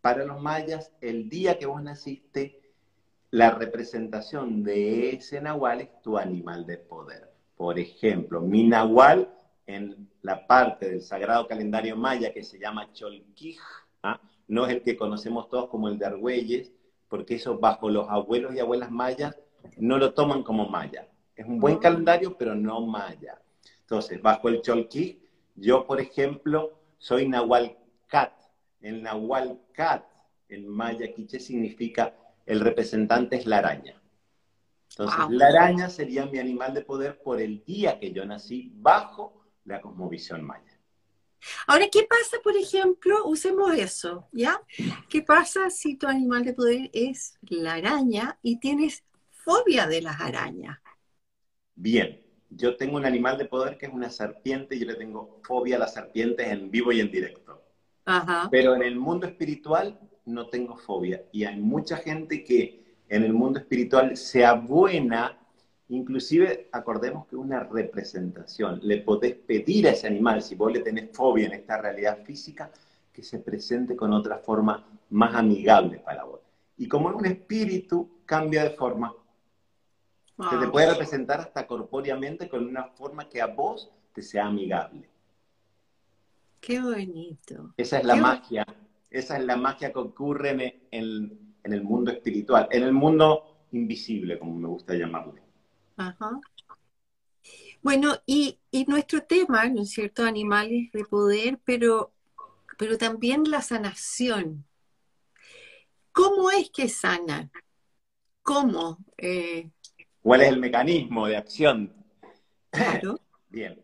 [0.00, 2.58] Para los mayas, el día que vos naciste,
[3.30, 7.30] la representación de ese nahual es tu animal de poder.
[7.56, 9.28] Por ejemplo, mi nahual
[9.66, 13.58] en la parte del sagrado calendario maya que se llama Cholquij,
[14.02, 14.20] ¿ah?
[14.48, 16.72] no es el que conocemos todos como el de Argüelles,
[17.08, 19.36] porque eso bajo los abuelos y abuelas mayas
[19.76, 21.08] no lo toman como maya.
[21.36, 21.80] Es un buen ah.
[21.80, 23.40] calendario, pero no maya.
[23.80, 25.18] Entonces, bajo el Cholquij,
[25.56, 28.32] yo, por ejemplo, soy Nahualcat.
[28.80, 30.04] El Nahualcat
[30.48, 32.14] en maya quiche significa
[32.46, 34.00] el representante es la araña.
[34.90, 39.44] Entonces, la araña sería mi animal de poder por el día que yo nací bajo
[39.64, 40.78] la cosmovisión maya.
[41.66, 43.24] Ahora, ¿qué pasa, por ejemplo?
[43.24, 44.60] Usemos eso, ¿ya?
[45.08, 50.20] ¿Qué pasa si tu animal de poder es la araña y tienes fobia de las
[50.20, 50.78] arañas?
[51.74, 55.40] Bien, yo tengo un animal de poder que es una serpiente y yo le tengo
[55.42, 57.62] fobia a las serpientes en vivo y en directo.
[58.04, 58.48] Ajá.
[58.50, 61.22] Pero en el mundo espiritual no tengo fobia.
[61.32, 65.38] Y hay mucha gente que en el mundo espiritual sea buena,
[65.88, 71.10] inclusive acordemos que una representación, le podés pedir a ese animal, si vos le tenés
[71.12, 72.70] fobia en esta realidad física,
[73.12, 76.40] que se presente con otra forma más amigable para vos.
[76.78, 79.12] Y como un espíritu, cambia de forma.
[80.48, 85.08] Se te puede representar hasta corpóreamente con una forma que a vos te sea amigable.
[86.60, 87.74] Qué bonito.
[87.76, 88.64] Esa es la magia
[89.10, 94.54] esa es la magia que ocurre en, el mundo espiritual, en el mundo invisible, como
[94.54, 95.42] me gusta llamarle.
[95.96, 96.40] Ajá.
[97.82, 100.22] Bueno, y, nuestro tema, ¿no es cierto?
[100.22, 102.12] Animales de poder, pero,
[102.78, 104.64] pero también la sanación.
[106.12, 107.50] ¿Cómo es que sana?
[108.42, 108.98] ¿Cómo?
[109.16, 109.70] Eh,
[110.22, 111.92] ¿Cuál es el mecanismo de acción?
[112.70, 113.18] Claro.
[113.48, 113.80] Bien.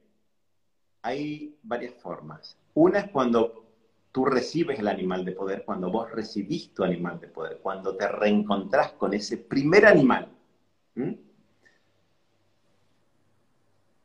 [1.02, 2.58] Hay varias formas.
[2.74, 3.64] Una es cuando
[4.12, 8.08] tú recibes el animal de poder, cuando vos recibís tu animal de poder, cuando te
[8.08, 10.28] reencontrás con ese primer animal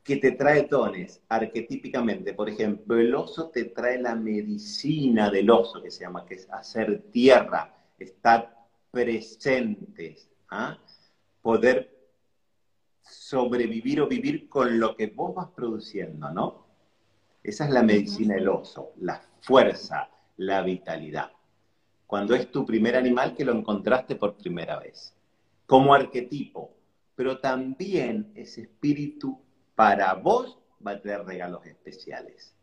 [0.04, 2.34] que te trae dones arquetípicamente.
[2.34, 6.50] Por ejemplo, el oso te trae la medicina del oso, que se llama, que es
[6.52, 10.78] hacer tierra, estar presentes, ¿ah?
[11.42, 12.01] poder
[13.02, 16.66] sobrevivir o vivir con lo que vos vas produciendo, ¿no?
[17.44, 21.32] Esa es la medicina del oso, la fuerza, la vitalidad.
[22.06, 25.16] Cuando es tu primer animal que lo encontraste por primera vez,
[25.66, 26.76] como arquetipo,
[27.16, 29.40] pero también ese espíritu
[29.76, 32.54] para vos va a traer regalos especiales.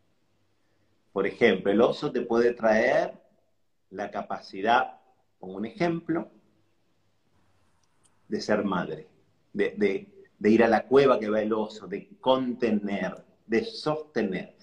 [1.11, 3.19] Por ejemplo, el oso te puede traer
[3.89, 4.99] la capacidad,
[5.39, 6.29] como un ejemplo,
[8.27, 9.07] de ser madre,
[9.53, 14.55] de, de ir a la cueva que va el oso, de contener, de sostener.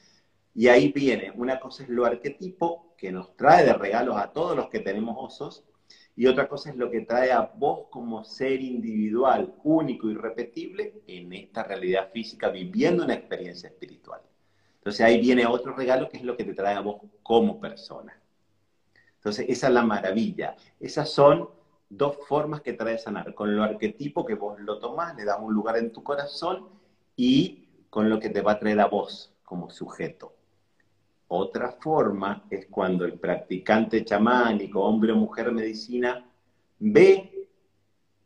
[0.55, 4.57] Y ahí viene, una cosa es lo arquetipo, que nos trae de regalos a todos
[4.57, 5.65] los que tenemos osos,
[6.15, 11.03] y otra cosa es lo que trae a vos como ser individual, único y repetible
[11.07, 14.23] en esta realidad física, viviendo una experiencia espiritual.
[14.79, 18.19] Entonces ahí viene otro regalo que es lo que te trae a vos como persona.
[19.17, 20.57] Entonces esa es la maravilla.
[20.81, 21.51] Esas son
[21.89, 25.55] dos formas que trae sanar, con lo arquetipo que vos lo tomás, le das un
[25.55, 26.69] lugar en tu corazón
[27.17, 30.35] y con lo que te va a traer a vos como sujeto.
[31.29, 36.25] Otra forma es cuando el practicante chamánico, hombre o mujer medicina,
[36.79, 37.49] ve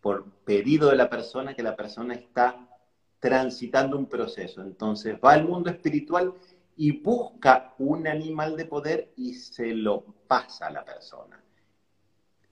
[0.00, 2.68] por pedido de la persona que la persona está
[3.18, 4.62] transitando un proceso.
[4.62, 6.34] Entonces va al mundo espiritual
[6.76, 11.42] y busca un animal de poder y se lo pasa a la persona.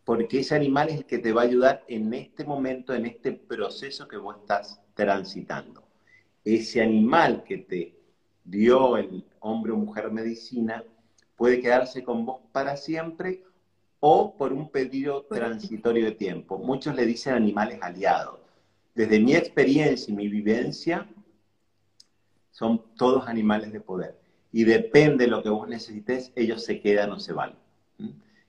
[0.09, 3.33] Porque ese animal es el que te va a ayudar en este momento, en este
[3.33, 5.87] proceso que vos estás transitando.
[6.42, 7.94] Ese animal que te
[8.42, 10.83] dio el hombre o mujer medicina,
[11.37, 13.44] puede quedarse con vos para siempre
[14.01, 16.57] o por un pedido transitorio de tiempo.
[16.57, 18.40] Muchos le dicen animales aliados.
[18.94, 21.07] Desde mi experiencia y mi vivencia,
[22.51, 24.18] son todos animales de poder.
[24.53, 27.57] Y depende de lo que vos necesites, ellos se quedan o se van.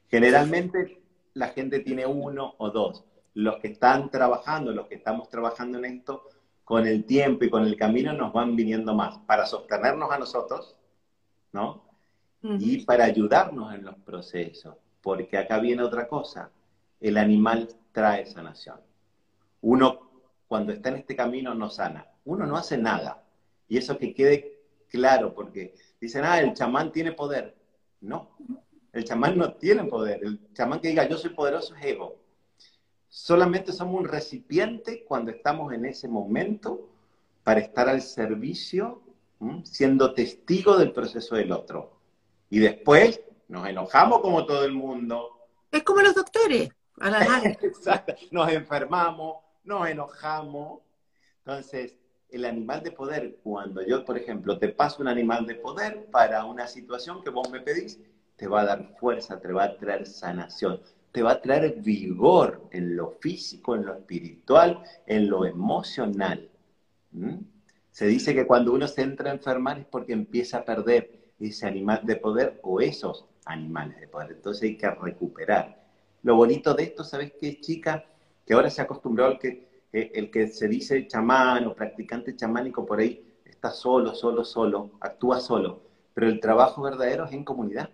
[0.08, 1.00] Generalmente
[1.34, 3.04] la gente tiene uno o dos.
[3.34, 6.24] Los que están trabajando, los que estamos trabajando en esto,
[6.64, 10.76] con el tiempo y con el camino nos van viniendo más para sostenernos a nosotros,
[11.52, 11.84] ¿no?
[12.42, 16.52] Y para ayudarnos en los procesos, porque acá viene otra cosa,
[17.00, 18.80] el animal trae sanación.
[19.62, 20.10] Uno
[20.48, 23.24] cuando está en este camino no sana, uno no hace nada.
[23.68, 27.56] Y eso que quede claro, porque dicen, ah, el chamán tiene poder.
[28.02, 28.36] No,
[28.94, 30.24] el chamán no tiene poder.
[30.24, 32.18] El chamán que diga, yo soy poderoso es ego.
[33.08, 36.90] Solamente somos un recipiente cuando estamos en ese momento
[37.44, 39.02] para estar al servicio,
[39.64, 42.00] siendo testigo del proceso del otro.
[42.50, 45.48] Y después nos enojamos como todo el mundo.
[45.72, 46.70] Es como los doctores.
[47.00, 47.20] A la
[47.62, 48.16] Exacto.
[48.32, 50.82] Nos enfermamos, nos enojamos.
[51.40, 51.96] Entonces,
[52.30, 56.46] el animal de poder, cuando yo, por ejemplo, te paso un animal de poder para
[56.46, 58.00] una situación que vos me pedís,
[58.40, 62.68] te va a dar fuerza, te va a traer sanación te va a traer vigor
[62.72, 66.48] en lo físico, en lo espiritual, en lo emocional.
[67.92, 71.68] Se dice que cuando uno se entra a enfermar es porque empieza a perder ese
[71.68, 74.32] animal de poder o esos animales de poder.
[74.34, 75.76] Entonces hay que recuperar.
[76.22, 78.06] Lo bonito de esto, ¿sabes qué, chica?
[78.46, 82.86] Que ahora se ha acostumbrado que eh, el que se dice chamán o practicante chamánico
[82.86, 85.82] por ahí está solo, solo, solo, actúa solo,
[86.14, 87.90] pero el trabajo verdadero es en comunidad.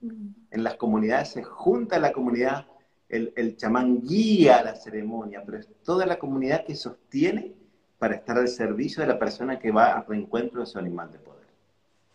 [0.00, 2.66] En las comunidades se junta la comunidad,
[3.08, 7.54] el, el chamán guía la ceremonia, pero es toda la comunidad que sostiene
[7.98, 11.18] para estar al servicio de la persona que va al reencuentro de su animal de
[11.18, 11.46] poder.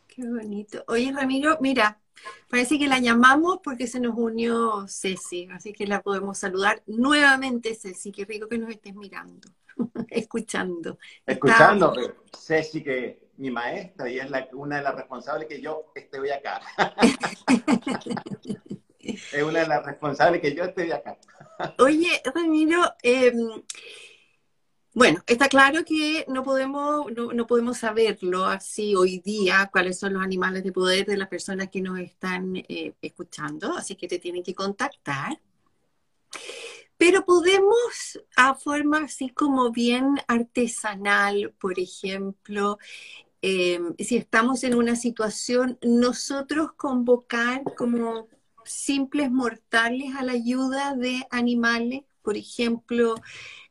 [0.08, 0.84] Qué bonito.
[0.88, 2.00] Oye, Ramiro, mira,
[2.48, 7.76] parece que la llamamos porque se nos unió Ceci, así que la podemos saludar nuevamente,
[7.76, 8.12] Ceci.
[8.12, 9.50] Qué rico que nos estés mirando,
[10.10, 11.00] escuchando.
[11.26, 11.94] Escuchando,
[12.32, 16.62] Ceci, que mi maestra y es una de las responsables que yo esté hoy acá.
[19.00, 21.18] es una de las responsables que yo esté acá.
[21.78, 23.34] Oye, Ramiro, eh,
[24.96, 30.24] bueno, está claro que no podemos, no, podemos saberlo así hoy día, cuáles son los
[30.24, 34.44] animales de poder de las personas que nos están eh, escuchando, así que te tienen
[34.44, 35.40] que contactar.
[37.06, 42.78] Pero podemos, a forma así como bien artesanal, por ejemplo,
[43.42, 48.30] eh, si estamos en una situación, nosotros convocar como
[48.64, 53.16] simples mortales a la ayuda de animales, por ejemplo,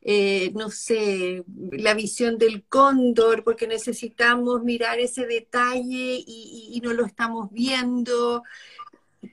[0.03, 7.07] eh, no sé, la visión del cóndor, porque necesitamos mirar ese detalle y, no lo
[7.07, 8.43] estamos viendo.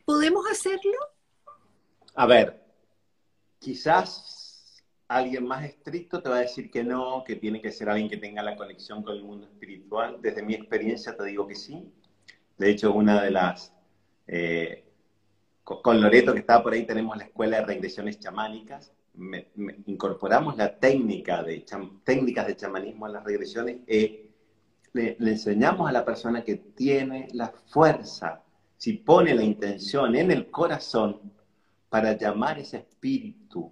[0.05, 0.97] ¿Podemos hacerlo?
[2.15, 2.68] A ver,
[3.59, 8.09] quizás alguien más estricto te va a decir que no, que tiene que ser alguien
[8.09, 10.17] que tenga la conexión con el mundo espiritual.
[10.21, 11.91] Desde mi experiencia te digo que sí.
[12.57, 13.73] De hecho, una de las...
[14.27, 14.85] Eh,
[15.63, 18.91] con Loreto, que estaba por ahí, tenemos la escuela de regresiones chamánicas
[19.85, 21.65] incorporamos la técnica de
[22.03, 24.29] técnicas de chamanismo a las regresiones, eh,
[24.93, 28.43] le, enseñamos a la persona que tiene la fuerza,
[28.77, 31.19] si pone la intención en el corazón
[31.89, 33.71] para llamar ese espíritu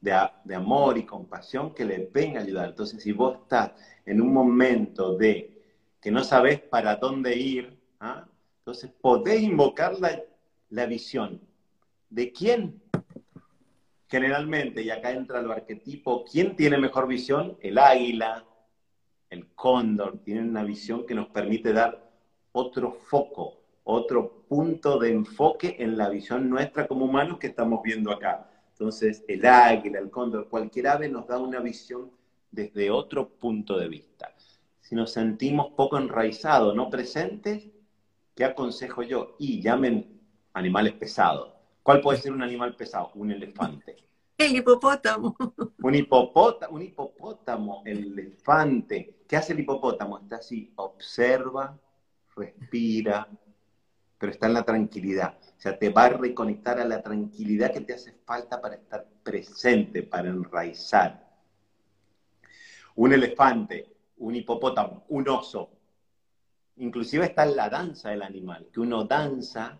[0.00, 2.68] de, de, amor y compasión que le venga a ayudar.
[2.70, 3.72] Entonces, si vos estás
[4.04, 5.52] en un momento de
[6.00, 8.26] que no sabes para dónde ir, ¿ah?
[8.60, 10.20] entonces podés invocar la,
[10.70, 11.40] la visión.
[12.08, 12.80] ¿De quién?
[14.08, 17.56] generalmente, y acá entra el arquetipo, ¿quién tiene mejor visión?
[17.60, 18.44] El águila,
[19.30, 22.10] el cóndor, tienen una visión que nos permite dar
[22.52, 28.12] otro foco, otro punto de enfoque en la visión nuestra como humanos que estamos viendo
[28.12, 28.50] acá.
[28.72, 32.10] Entonces, el águila, el cóndor, cualquier ave nos da una visión
[32.50, 34.34] desde otro punto de vista.
[34.80, 37.68] Si nos sentimos poco enraizados, no presentes,
[38.34, 39.36] ¿qué aconsejo yo?
[39.38, 40.20] Y llamen
[40.52, 43.12] animales pesados ¿Cuál puede ser un animal pesado?
[43.14, 43.94] Un elefante.
[44.38, 45.36] El hipopótamo.
[45.80, 49.22] Un hipopótamo, un hipopótamo, el elefante.
[49.28, 50.18] ¿Qué hace el hipopótamo?
[50.18, 51.78] Está así, observa,
[52.34, 53.28] respira,
[54.26, 55.38] pero está en la tranquilidad.
[55.56, 59.06] O sea, te va a reconectar a la tranquilidad que te hace falta para estar
[59.22, 61.24] presente, para enraizar.
[62.96, 63.86] Un elefante,
[64.16, 65.70] un hipopótamo, un oso.
[66.78, 69.78] Inclusive está en la danza del animal, que uno danza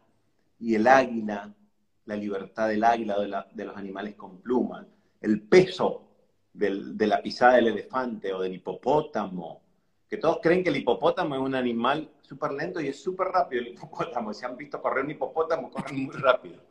[0.60, 1.52] y el águila
[2.04, 4.86] la libertad del águila, de, de los animales con plumas,
[5.22, 6.04] el peso
[6.52, 9.65] de la pisada del elefante o del hipopótamo,
[10.08, 13.62] que todos creen que el hipopótamo es un animal súper lento y es súper rápido
[13.62, 14.32] el hipopótamo.
[14.32, 16.62] Si han visto correr un hipopótamo, corren muy rápido.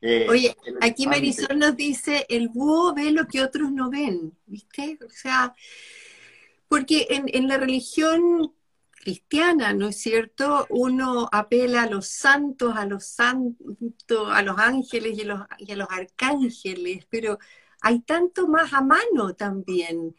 [0.00, 4.98] Eh, Oye, aquí Marisol nos dice, el búho ve lo que otros no ven, ¿viste?
[5.04, 5.54] O sea,
[6.68, 8.52] porque en, en la religión
[8.90, 10.66] cristiana, ¿no es cierto?
[10.68, 15.72] Uno apela a los santos, a los santos, a los ángeles y a los, y
[15.72, 17.38] a los arcángeles, pero
[17.80, 20.14] hay tanto más a mano también.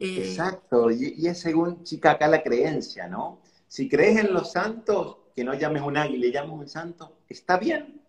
[0.00, 3.40] Eh, Exacto, y, es según chica acá la creencia, ¿no?
[3.66, 7.58] Si crees en los santos, que no llames un águila, le llames un santo, está
[7.58, 8.00] bien.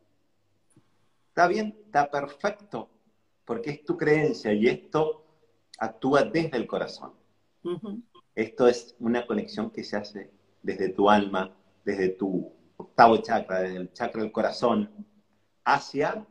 [1.29, 2.89] Está bien, está perfecto,
[3.43, 5.23] porque es tu creencia y esto
[5.79, 7.13] actúa desde el corazón.
[8.35, 13.77] Esto es una conexión que se hace desde tu alma, desde tu octavo chakra, desde
[13.77, 14.91] el chakra del corazón,
[15.65, 16.25] hacia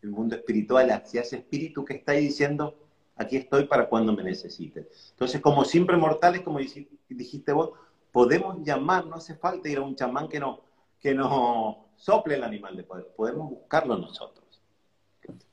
[0.00, 2.87] el mundo espiritual, hacia ese espíritu que está ahí diciendo,
[3.18, 4.88] aquí estoy para cuando me necesiten.
[5.10, 6.60] Entonces, como siempre mortales, como
[7.08, 7.72] dijiste vos,
[8.12, 10.60] podemos llamar, no hace falta ir a un chamán que no,
[11.00, 14.46] que nos sople el animal de poder, podemos buscarlo nosotros.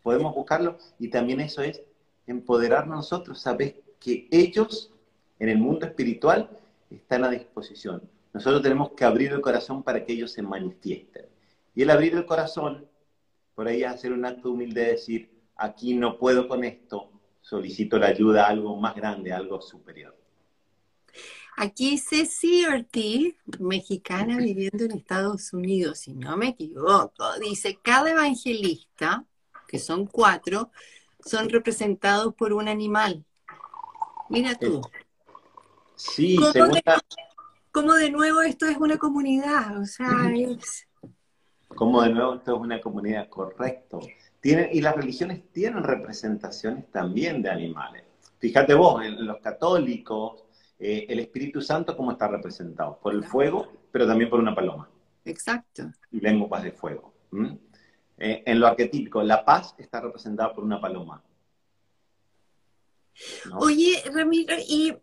[0.01, 1.81] Podemos buscarlo y también eso es
[2.27, 4.91] empoderarnos nosotros, sabes que ellos
[5.39, 6.49] en el mundo espiritual
[6.89, 8.01] están a disposición.
[8.31, 11.25] Nosotros tenemos que abrir el corazón para que ellos se manifiesten.
[11.73, 12.85] Y el abrir el corazón,
[13.53, 17.09] por ahí es hacer un acto humilde de decir, aquí no puedo con esto,
[17.45, 20.17] solicito la ayuda a algo más grande, a algo superior.
[21.57, 29.23] Aquí Ceci Ortiz, mexicana viviendo en Estados Unidos, si no me equivoco, dice, cada evangelista,
[29.67, 30.71] que son cuatro,
[31.23, 33.23] son representados por un animal.
[34.29, 34.81] Mira tú.
[35.95, 36.37] Sí,
[37.71, 39.79] ¿Cómo, de, nuevo esto es una comunidad?
[39.79, 40.87] O sea, es...
[41.67, 43.99] Como de nuevo esto es una comunidad, correcto.
[44.47, 48.03] Y las religiones tienen representaciones también de animales.
[48.37, 50.43] Fíjate vos, en los católicos,
[50.77, 52.99] eh, el Espíritu Santo, ¿cómo está representado?
[53.01, 54.87] Por el fuego, pero también por una paloma.
[55.23, 55.91] Exacto.
[56.11, 57.11] Y lenguas de fuego.
[58.19, 61.23] Eh, en lo arquetípico, la paz está representada por una paloma.
[63.57, 64.95] Oye, Ramiro, y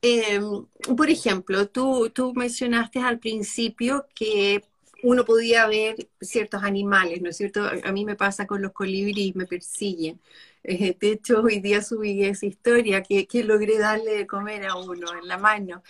[0.00, 0.66] em,
[0.96, 4.64] por ejemplo, tú, tú mencionaste al principio que
[5.02, 7.68] uno podía ver ciertos animales, ¿no es cierto?
[7.84, 10.20] A mí me pasa con los colibríes, me persiguen.
[10.62, 15.12] Eh, de hecho, hoy día subí esa historia que, logré darle de comer a uno
[15.14, 15.82] en la mano.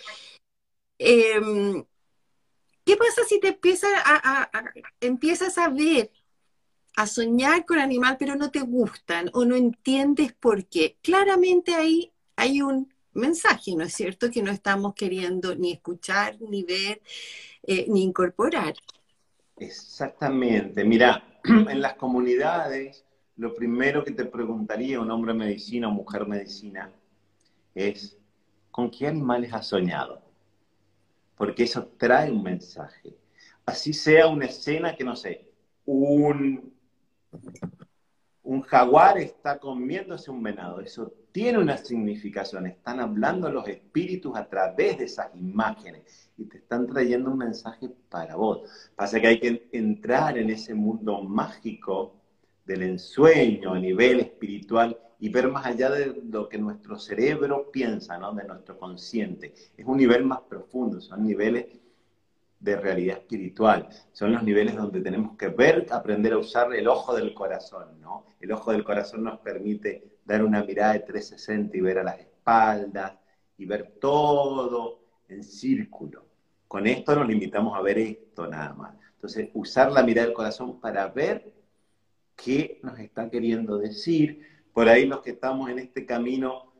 [0.97, 1.83] Em,
[2.85, 4.49] ¿Qué pasa si te empiezas a,
[4.99, 6.11] empiezas a ver,
[6.95, 10.97] a soñar con animal, pero no te gustan o no entiendes por qué?
[11.01, 14.31] Claramente ahí hay un mensaje, ¿no es cierto?
[14.31, 17.01] Que no estamos queriendo ni escuchar, ni ver,
[17.63, 18.75] eh, ni incorporar.
[19.61, 20.83] Exactamente.
[20.83, 23.05] Mira, en las comunidades,
[23.37, 26.91] lo primero que te preguntaría un hombre medicina o mujer medicina
[27.75, 28.17] es,
[28.71, 30.23] ¿con qué animales has soñado?
[31.37, 33.15] Porque eso trae un mensaje.
[33.65, 35.47] Así sea una escena que, no sé,
[35.85, 36.73] un,
[38.43, 40.79] un jaguar está comiéndose un venado.
[40.81, 42.67] Eso tiene una significación.
[42.67, 47.89] Están hablando los espíritus a través de esas imágenes y te están trayendo un mensaje
[48.09, 48.61] para vos.
[48.95, 52.15] Pasa que hay que entrar en ese mundo mágico
[52.65, 58.17] del ensueño a nivel espiritual y ver más allá de lo que nuestro cerebro piensa,
[58.17, 58.33] ¿no?
[58.33, 59.53] de nuestro consciente.
[59.77, 61.67] Es un nivel más profundo, son niveles
[62.61, 63.89] de realidad espiritual.
[64.11, 68.25] Son los niveles donde tenemos que ver, aprender a usar el ojo del corazón, ¿no?
[68.39, 72.19] El ojo del corazón nos permite dar una mirada de 360 y ver a las
[72.19, 73.13] espaldas
[73.57, 76.25] y ver todo en círculo.
[76.67, 78.95] Con esto nos limitamos a ver esto nada más.
[79.15, 81.53] Entonces, usar la mirada del corazón para ver
[82.35, 84.41] qué nos está queriendo decir.
[84.73, 86.73] Por ahí los que estamos en este camino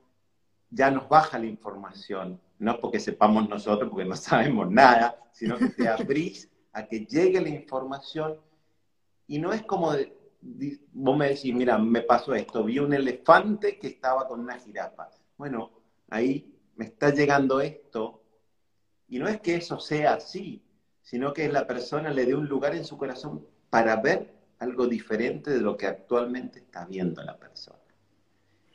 [0.69, 5.69] ya nos baja la información, no porque sepamos nosotros, porque no sabemos nada, sino que
[5.69, 8.37] te abrís a que llegue la información
[9.27, 9.91] y no es como
[10.93, 15.09] vos me decís, mira, me pasó esto, vi un elefante que estaba con una jirafa.
[15.37, 15.71] Bueno,
[16.09, 18.21] ahí me está llegando esto
[19.07, 20.63] y no es que eso sea así,
[21.01, 25.51] sino que la persona le dé un lugar en su corazón para ver algo diferente
[25.51, 27.79] de lo que actualmente está viendo la persona.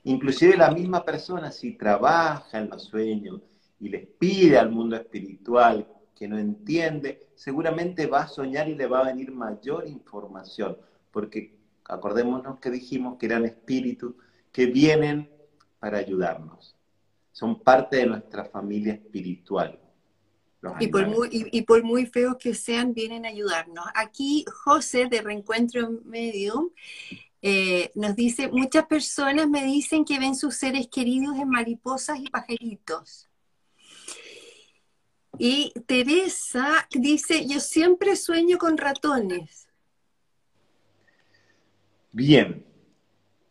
[0.05, 3.41] Inclusive la misma persona, si trabaja en los sueños,
[3.79, 8.87] y les pide al mundo espiritual que no entiende, seguramente va a soñar y le
[8.87, 10.79] va a venir mayor información,
[11.11, 11.56] porque
[11.89, 14.15] acordémonos que dijimos que eran espíritus
[14.53, 15.31] que vienen
[15.79, 16.75] para ayudarnos.
[17.33, 19.79] Son parte de nuestra familia espiritual.
[20.81, 23.85] Y por, muy, y, por muy feos que sean, vienen a ayudarnos.
[23.95, 26.71] Aquí José de Reencuentro Medium
[27.41, 32.29] eh, nos dice, muchas personas me dicen que ven sus seres queridos en mariposas y
[32.29, 33.29] pajaritos.
[35.39, 39.66] Y Teresa dice, yo siempre sueño con ratones.
[42.17, 42.65] Bien.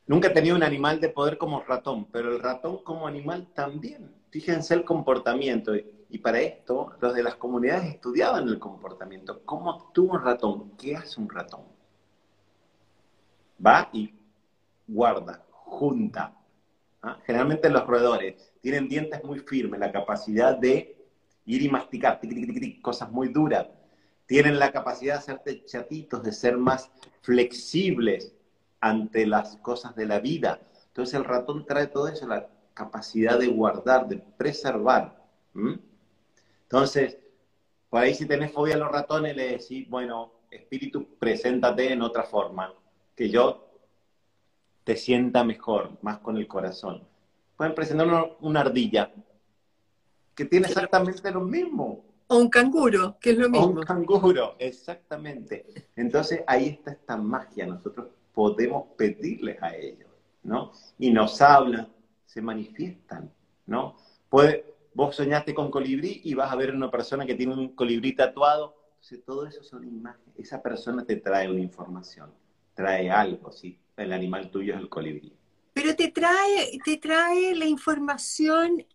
[0.07, 4.11] Nunca he tenido un animal de poder como ratón, pero el ratón como animal también.
[4.31, 5.73] Fíjense el comportamiento.
[6.09, 9.43] Y para esto, los de las comunidades estudiaban el comportamiento.
[9.45, 10.71] ¿Cómo actúa un ratón?
[10.79, 11.61] ¿Qué hace un ratón?
[13.63, 14.15] Va y
[14.87, 16.35] guarda, junta.
[17.03, 17.19] ¿ah?
[17.23, 21.05] Generalmente los roedores tienen dientes muy firmes, la capacidad de
[21.45, 22.19] ir y masticar,
[22.81, 23.67] cosas muy duras.
[24.25, 26.89] Tienen la capacidad de hacerte chatitos, de ser más
[27.21, 28.34] flexibles
[28.85, 30.59] ante las cosas de la vida.
[30.89, 35.25] Entonces el ratón trae todo eso, la capacidad de guardar, de preservar.
[36.61, 37.17] Entonces,
[37.89, 42.25] por ahí si tenés fobia a los ratones, le decís, bueno, espíritu, preséntate en otra
[42.25, 42.71] forma,
[43.15, 43.71] que yo
[44.83, 47.07] te sienta mejor, más con el corazón.
[47.57, 49.11] Pueden presentar una ardilla,
[50.35, 52.05] que tiene exactamente lo mismo.
[52.27, 53.65] O un canguro, que es lo mismo.
[53.65, 55.89] O un canguro, exactamente.
[55.95, 60.09] Entonces ahí está esta magia, nosotros podemos pedirles a ellos,
[60.43, 60.71] ¿no?
[60.99, 61.87] Y nos hablan,
[62.25, 63.31] se manifiestan,
[63.65, 63.95] ¿no?
[64.29, 68.13] Puede, vos soñaste con colibrí y vas a ver una persona que tiene un colibrí
[68.13, 72.31] tatuado, entonces todo eso son imágenes, esa persona te trae una información,
[72.75, 73.79] trae algo, ¿sí?
[73.97, 75.33] El animal tuyo es el colibrí.
[75.73, 78.85] Pero te trae, te trae la información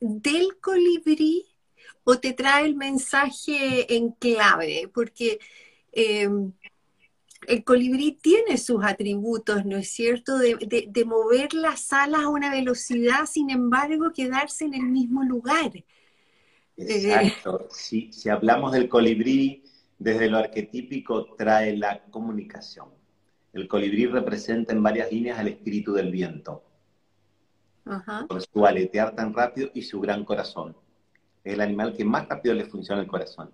[0.00, 1.46] del colibrí
[2.04, 4.90] o te trae el mensaje en clave?
[4.92, 5.38] Porque
[5.92, 6.52] em,
[7.46, 10.38] el colibrí tiene sus atributos, ¿no es cierto?
[10.38, 15.72] De, mover las alas a una velocidad, sin embargo, quedarse en el mismo lugar.
[16.76, 17.68] Exacto.
[17.70, 19.64] si, si hablamos del colibrí,
[19.98, 22.88] desde lo arquetípico trae la comunicación.
[23.52, 26.64] El colibrí representa en varias líneas el espíritu del viento.
[28.28, 30.76] Por su aletear tan rápido y su gran corazón.
[31.42, 33.50] Es el animal que más rápido le funciona el corazón.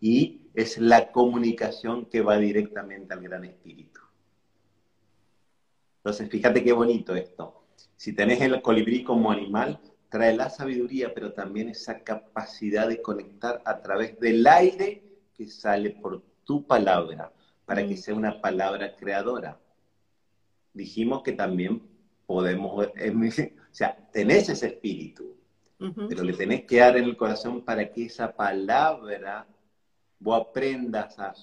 [0.00, 4.00] Y es la comunicación que va directamente al gran espíritu.
[5.98, 7.64] Entonces, fíjate qué bonito esto.
[7.96, 13.62] Si tenés el colibrí como animal, trae la sabiduría, pero también esa capacidad de conectar
[13.64, 15.02] a través del aire
[15.34, 17.32] que sale por tu palabra,
[17.64, 17.98] para que mm.
[17.98, 19.58] sea una palabra creadora.
[20.72, 21.82] Dijimos que también
[22.26, 22.90] podemos, o
[23.72, 25.36] sea, tenés ese espíritu,
[26.08, 29.46] pero le tenés que dar en el corazón para que esa palabra
[30.24, 31.34] vos aprendas a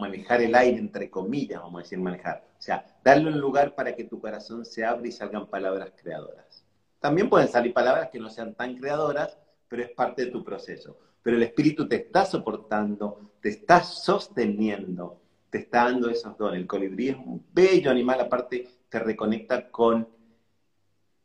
[0.00, 2.46] manejar el aire, entre comillas, vamos a decir manejar.
[2.56, 6.64] O sea, darle un lugar para que tu corazón se abra y salgan palabras creadoras.
[7.00, 9.36] También pueden salir palabras que no sean tan creadoras,
[9.68, 10.96] pero es parte de tu proceso.
[11.22, 15.20] Pero el espíritu te está soportando, te está sosteniendo,
[15.50, 16.60] te está dando esos dones.
[16.60, 20.08] El colibrí es un bello animal, aparte te reconecta con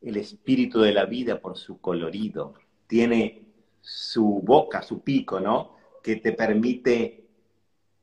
[0.02, 2.56] el espíritu de la vida por su colorido.
[2.88, 3.46] Tiene
[3.82, 5.79] su boca, su pico, ¿no?
[6.02, 7.28] Que te permite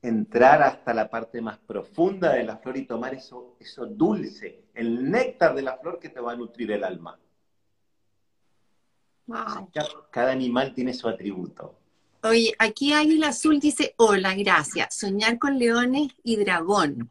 [0.02, 5.10] entrar hasta la parte más profunda de la flor y tomar eso, eso dulce, el
[5.10, 7.18] néctar de la flor que te va a nutrir el alma.
[10.10, 11.74] Cada, animal tiene su atributo.
[12.22, 14.94] Oye, aquí Águila Azul dice, hola, gracias.
[14.94, 17.10] Soñar con leones y dragón.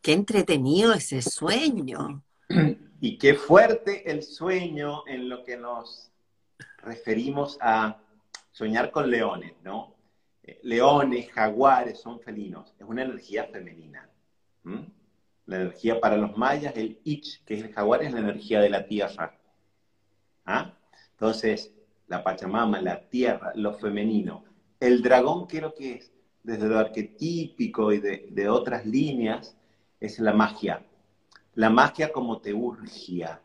[0.00, 2.22] Qué entretenido ese sueño.
[3.02, 6.10] Y qué fuerte el sueño en lo que nos
[6.78, 7.98] referimos a
[8.50, 9.94] soñar con leones, ¿no?
[10.42, 14.08] Eh, leones, jaguares son felinos, es una energía femenina.
[15.46, 18.70] La energía para los mayas, el ich, que es el jaguar, es la energía de
[18.70, 19.36] la tierra.
[20.44, 20.74] ¿Ah?
[21.12, 21.72] Entonces,
[22.06, 24.44] la Pachamama, la tierra, lo femenino.
[24.78, 26.12] El dragón, ¿qué es lo que es?
[26.42, 29.56] Desde lo arquetípico y de otras líneas,
[29.98, 30.82] es la magia
[31.54, 33.40] la magia como teurgia,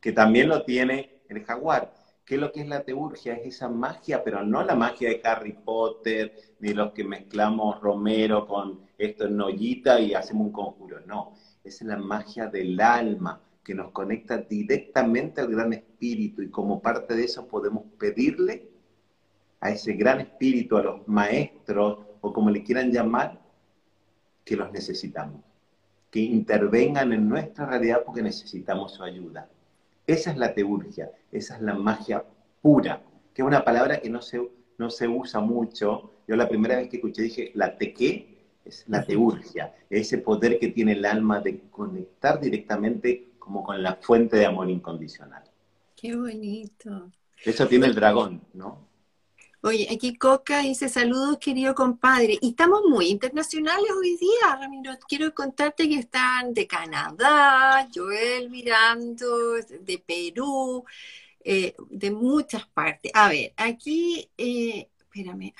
[0.00, 1.94] que también lo tiene el jaguar.
[2.28, 3.32] ¿Qué es lo que es la teurgia?
[3.36, 8.46] Es esa magia, pero no la magia de Harry Potter, ni los que mezclamos Romero
[8.46, 11.00] con esto en Nollita y hacemos un conjuro.
[11.06, 11.32] No,
[11.64, 17.16] es la magia del alma que nos conecta directamente al gran espíritu y como parte
[17.16, 18.68] de eso podemos pedirle
[19.60, 23.40] a ese gran espíritu, a los maestros o como le quieran llamar,
[24.44, 25.40] que los necesitamos
[26.10, 29.48] que intervengan en nuestra realidad porque necesitamos su ayuda.
[30.08, 32.24] Esa es la teurgia, esa es la magia
[32.62, 33.02] pura,
[33.34, 34.40] que es una palabra que no se,
[34.78, 36.14] no se usa mucho.
[36.26, 40.68] Yo la primera vez que escuché dije, la teque es la teurgia, ese poder que
[40.68, 45.44] tiene el alma de conectar directamente como con la fuente de amor incondicional.
[45.94, 47.10] Qué bonito.
[47.44, 48.87] Eso tiene el dragón, ¿no?
[49.60, 52.38] Oye, aquí Coca dice saludos, querido compadre.
[52.40, 54.92] Y estamos muy internacionales hoy día, Ramiro.
[55.08, 60.84] Quiero contarte que están de Canadá, Joel mirando, de Perú,
[61.42, 63.10] eh, de muchas partes.
[63.14, 65.52] A ver, aquí, eh, espérame.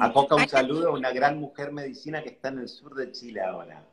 [0.00, 3.10] a Coca un saludo a una gran mujer medicina que está en el sur de
[3.10, 3.86] Chile ahora.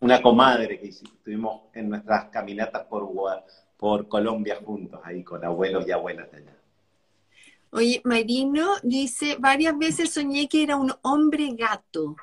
[0.00, 3.12] Una, comadre que estuvimos en nuestras caminatas por,
[3.76, 6.61] por Colombia juntos, ahí con abuelos y abuelas de allá.
[7.74, 12.16] Oye, Marino dice, varias veces soñé que era un hombre gato.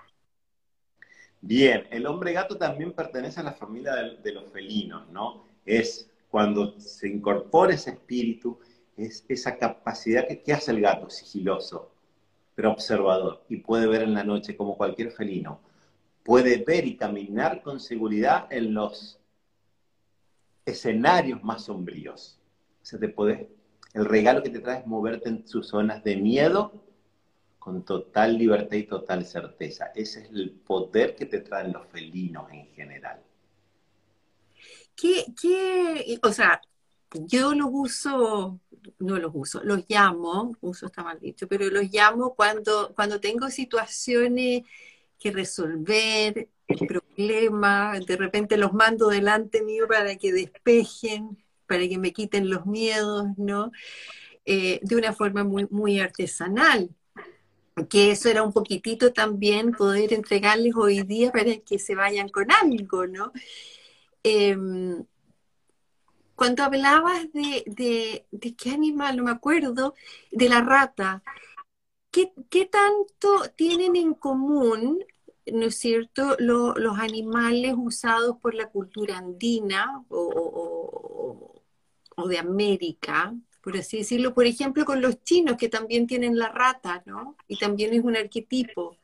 [1.42, 5.46] Bien, el hombre gato también pertenece a la familia de, los felinos, ¿no?
[5.66, 8.60] Es cuando se incorpora ese espíritu,
[8.96, 11.94] es esa capacidad que, hace el gato, sigiloso,
[12.54, 15.62] pero observador, y puede ver en la noche como cualquier felino.
[16.22, 19.20] Puede ver y caminar con seguridad en los
[20.64, 22.40] escenarios más sombríos.
[22.84, 23.48] O sea, te puedes
[23.94, 26.74] el regalo que te trae es moverte en sus zonas de miedo
[27.58, 29.92] con total libertad y total certeza.
[29.96, 33.22] Ese es el poder que te traen los felinos en general.
[34.96, 36.62] ¿Qué, qué, o sea,
[37.12, 38.60] yo los uso,
[39.00, 43.50] no los uso, los llamo, uso está mal dicho, pero los llamo cuando, cuando tengo
[43.50, 44.64] situaciones
[45.18, 46.50] que resolver,
[46.88, 51.38] problemas, de repente los mando delante mío para que despejen
[51.70, 53.72] para que me quiten los miedos, ¿no?
[54.46, 56.90] Eh, de una forma muy, muy artesanal.
[57.90, 62.52] Que eso era un poquitito también poder entregarles hoy día para que se vayan con
[62.52, 63.32] algo, ¿no?
[64.24, 65.06] Em,
[66.36, 69.94] cuando hablabas de, de, qué animal, no me acuerdo,
[70.32, 71.24] de la rata,
[72.12, 75.00] ¿qué, qué tanto tienen en común
[75.52, 81.49] ¿no es cierto?, los animales usados por la cultura andina o,
[82.28, 87.04] de América, por así decirlo, por ejemplo, con los chinos que también tienen la rata,
[87.06, 87.36] ¿no?
[87.48, 88.98] Y también es un arquetipo.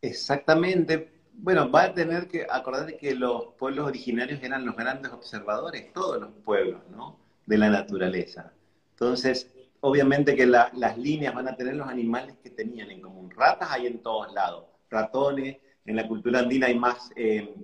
[0.00, 1.10] Exactamente.
[1.32, 6.20] Bueno, va a tener que acordar que los pueblos originarios eran los grandes observadores, todos
[6.20, 7.18] los pueblos, ¿no?
[7.46, 8.52] De la naturaleza.
[8.90, 13.30] Entonces, obviamente que las líneas van a tener los animales que tenían en común.
[13.30, 17.54] Ratas hay en todos lados, ratones, en la cultura andina hay más, eh,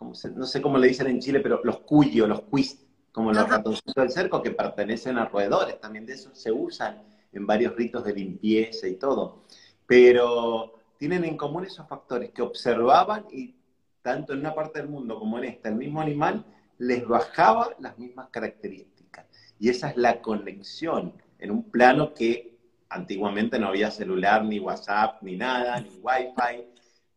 [0.00, 2.85] no sé cómo le dicen en Chile, pero los cuyos, los cuis,
[3.16, 7.02] como los ratoncitos del cerco que pertenecen a roedores, también de eso se usan
[7.32, 9.44] en varios ritos de limpieza y todo.
[9.86, 13.54] Pero tienen en común esos factores que observaban y
[14.02, 16.44] tanto en una parte del mundo como en esta, el mismo animal
[16.76, 19.24] les bajaba las mismas características.
[19.58, 22.58] Y esa es la conexión en un plano que
[22.90, 26.66] antiguamente no había celular, ni WhatsApp, ni nada, ni Wi-Fi,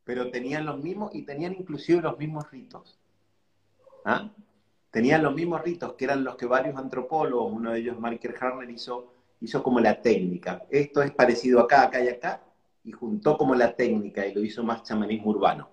[0.05, 2.97] pero tenían los mismos y tenían inclusive los mismos ritos.
[4.05, 4.31] ¿Ah?
[4.91, 8.69] Tenían los mismos ritos que eran los que varios antropólogos, uno de ellos Michael Harner,
[8.69, 10.63] hizo, hizo como la técnica.
[10.69, 12.43] Esto es parecido acá, acá y acá,
[12.83, 15.69] y juntó como la técnica y lo hizo más chamanismo urbano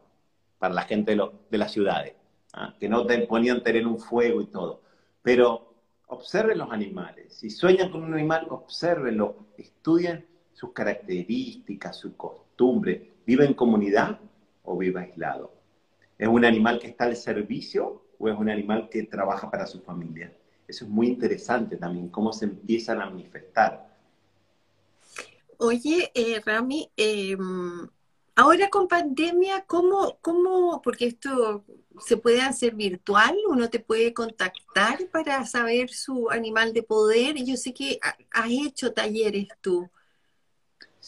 [0.58, 2.14] para la gente de, de las ciudades,
[2.52, 2.74] ¿ah?
[2.78, 4.82] que no te ponían tener un fuego y todo.
[5.22, 5.74] Pero
[6.08, 7.34] observen los animales.
[7.34, 13.14] Si sueñan con un animal, observenlo, estudien sus características, su costumbre.
[13.26, 14.20] ¿Vive en comunidad
[14.62, 15.52] o vive aislado?
[16.18, 19.80] ¿Es un animal que está al servicio o es un animal que trabaja para su
[19.80, 20.32] familia?
[20.66, 23.86] Eso es muy interesante también, cómo se empiezan a manifestar.
[25.58, 27.88] Oye, eh, Rami, em,
[28.34, 31.64] ahora con pandemia, ¿cómo, ¿cómo, porque esto
[32.00, 37.36] se puede hacer virtual, uno te puede contactar para saber su animal de poder.
[37.44, 37.98] Yo sé que
[38.30, 39.88] has hecho talleres tú.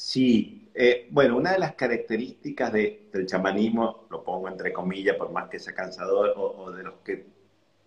[0.01, 5.49] Sí, eh, bueno, una de las características del chamanismo, lo pongo entre comillas, por más
[5.49, 7.27] que sea cansador, o, de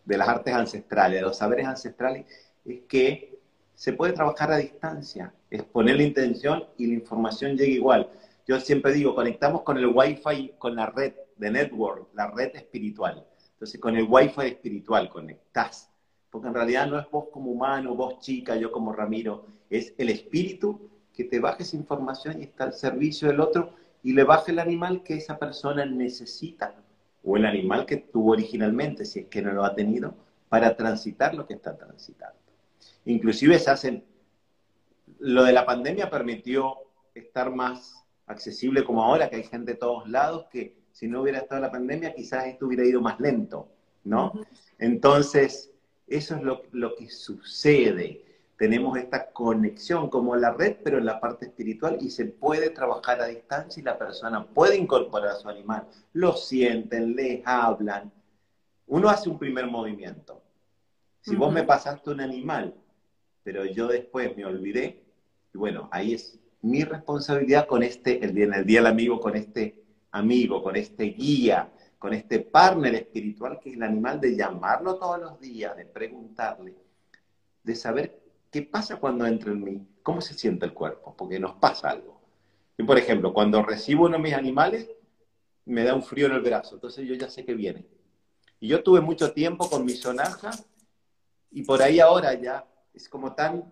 [0.04, 2.26] de las artes ancestrales, de los saberes ancestrales,
[2.66, 3.40] es que
[3.76, 8.10] se puede trabajar a distancia, es poner la intención y la información llega igual.
[8.46, 13.26] Yo siempre digo, conectamos con el Wi-Fi, con la red de network, la red espiritual.
[13.54, 15.90] Entonces, con el wifi espiritual conectás.
[16.30, 20.10] Porque en realidad no es vos como humano, vos chica, yo como Ramiro, es el
[20.10, 24.52] espíritu que te baje esa información y está al servicio del otro y le baje
[24.52, 26.76] el animal que esa persona necesita
[27.24, 30.16] o el animal que tuvo originalmente, si es que no lo ha tenido,
[30.50, 32.40] para transitar lo que está transitando.
[33.06, 34.04] Inclusive se hacen,
[35.20, 36.78] lo de la pandemia permitió
[37.14, 41.40] estar más accesible como ahora, que hay gente de todos lados que si no hubiera
[41.40, 43.70] estado la pandemia, quizás esto hubiera ido más lento,
[44.04, 44.34] ¿no?
[44.78, 45.72] Entonces,
[46.08, 48.26] eso es lo, lo, que sucede.
[48.62, 53.20] Tenemos esta conexión como la red, pero en la parte espiritual, y se puede trabajar
[53.20, 55.88] a distancia y la persona puede incorporar a su animal.
[56.14, 58.14] Lo sienten, les hablan.
[58.86, 60.44] Uno hace un primer movimiento.
[61.22, 62.76] Si vos me pasaste un animal,
[63.42, 65.06] pero yo después me olvidé,
[65.52, 69.20] y bueno, ahí es mi responsabilidad con este, el día, en el día del amigo,
[69.20, 74.36] con este amigo, con este guía, con este partner espiritual que es el animal, de
[74.36, 76.76] llamarlo todos los días, de preguntarle,
[77.64, 78.21] de saber
[78.52, 82.22] qué pasa cuando entra en mí, cómo se siente el cuerpo, porque nos pasa algo.
[82.78, 84.90] Y por ejemplo, cuando recibo uno de mis animales,
[85.66, 87.86] me da un frío en el brazo, entonces yo ya sé que viene.
[88.60, 90.52] Y yo tuve mucho tiempo con mi sonaja
[91.50, 93.72] y por ahí ahora ya es como tan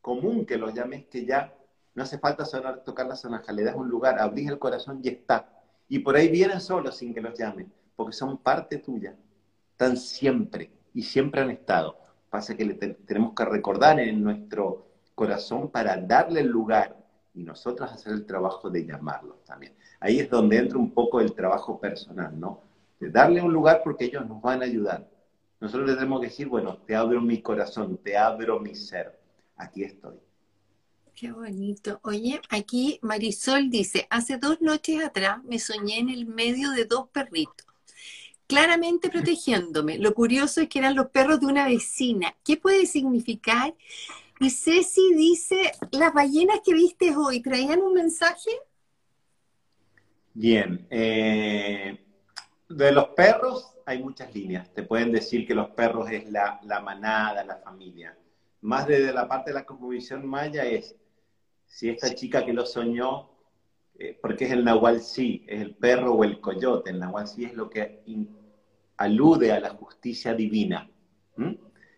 [0.00, 1.54] común que los llames que ya
[1.94, 5.08] no hace falta sonar, tocar la sonaja, le das un lugar, abrís el corazón y
[5.08, 5.48] está.
[5.88, 9.14] Y por ahí vienen solos sin que los llamen, porque son parte tuya.
[9.72, 12.01] Están siempre y siempre han estado.
[12.32, 16.96] Pasa que le tenemos que recordar en nuestro corazón para darle el lugar
[17.34, 19.74] y nosotros hacer el trabajo de llamarlos también.
[20.00, 22.62] Ahí es donde entra un poco el trabajo personal, ¿no?
[22.98, 25.06] De darle un lugar porque ellos nos van a ayudar.
[25.60, 29.20] Nosotros le tenemos que decir, bueno, te abro mi corazón, te abro mi ser,
[29.56, 30.16] aquí estoy.
[31.14, 32.00] Qué bonito.
[32.02, 37.10] Oye, aquí Marisol dice, hace dos noches atrás me soñé en el medio de dos
[37.10, 37.66] perritos,
[38.52, 39.96] claramente protegiéndome.
[39.96, 42.34] Lo curioso es que eran los perros de una vecina.
[42.44, 43.74] ¿Qué puede significar?
[44.40, 48.50] Y Ceci dice, ¿las ballenas que viste hoy traían un mensaje?
[50.34, 50.86] Bien.
[50.90, 51.98] Eh,
[52.68, 54.70] de los perros hay muchas líneas.
[54.74, 58.14] Te pueden decir que los perros es la, la manada, la familia.
[58.60, 60.94] Más desde la parte de la cosmovisión maya es
[61.66, 63.30] si esta chica que lo soñó,
[63.98, 67.44] eh, porque es el nahual sí, es el perro o el coyote, el nahual sí
[67.44, 68.02] es lo que
[68.96, 70.88] alude a la justicia divina,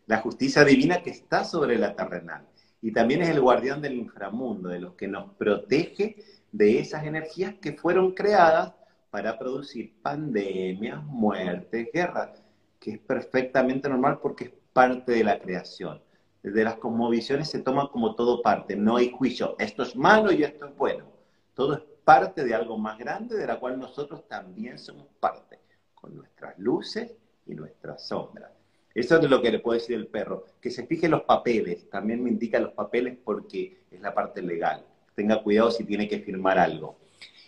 [0.06, 2.46] la justicia divina que está sobre la terrenal.
[2.82, 6.16] Y también es el guardián del inframundo, de los que nos protege
[6.52, 8.74] de esas energías que fueron creadas
[9.10, 12.30] para producir pandemias, muertes, guerras,
[12.78, 16.02] que es perfectamente normal porque es parte de la creación.
[16.42, 20.42] Desde las cosmovisiones se toma como todo parte, no hay juicio, esto es malo y
[20.42, 21.06] esto es bueno.
[21.54, 25.58] Todo es parte de algo más grande de la cual nosotros también somos parte,
[26.04, 27.12] con nuestras luces
[27.46, 28.50] y nuestras sombras.
[28.94, 30.44] Eso es lo que le puedo decir el perro.
[30.60, 31.88] Que se fije los papeles.
[31.88, 34.84] También me indica los papeles porque es la parte legal.
[35.14, 36.98] Tenga cuidado si tiene que firmar algo.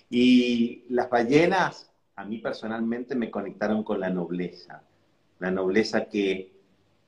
[0.09, 4.83] Y las ballenas, a mí personalmente me conectaron con la nobleza.
[5.39, 6.51] La nobleza que,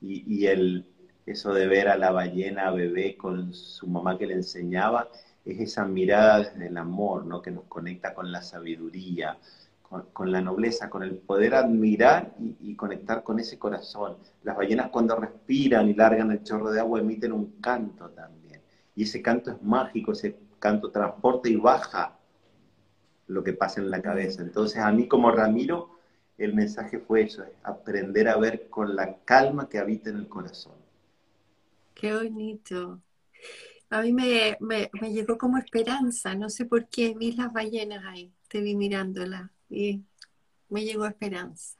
[0.01, 0.85] y, el,
[1.25, 5.09] eso de ver a la ballena bebé con su mamá que le enseñaba,
[5.45, 7.41] es esa mirada desde el amor, ¿no?
[7.41, 9.39] Que nos conecta con la sabiduría,
[9.89, 14.17] con, la nobleza, con el poder admirar y, conectar con ese corazón.
[14.43, 18.61] Las ballenas cuando respiran y largan el chorro de agua emiten un canto también.
[18.95, 22.19] Y ese canto es mágico, ese canto transporta y baja
[23.27, 24.43] lo que pasa en la cabeza.
[24.43, 25.89] Entonces a mí como Ramiro,
[26.37, 30.73] el mensaje fue eso, aprender a ver con la calma que habita en el corazón.
[31.95, 33.01] Qué bonito.
[33.89, 38.31] A mí me, me, llegó como esperanza, no sé por qué, vi las ballenas ahí,
[38.47, 40.03] te vi mirándolas y
[40.69, 41.77] me llegó esperanza.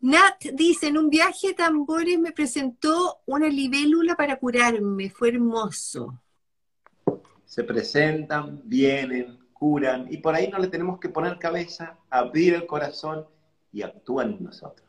[0.00, 6.20] Nat dice, en un viaje de tambores me presentó una libélula para curarme, fue hermoso.
[7.44, 12.66] Se presentan, vienen, curan, y por ahí no le tenemos que poner cabeza, abrir el
[12.66, 13.26] corazón
[13.72, 14.86] y actúan en nosotros.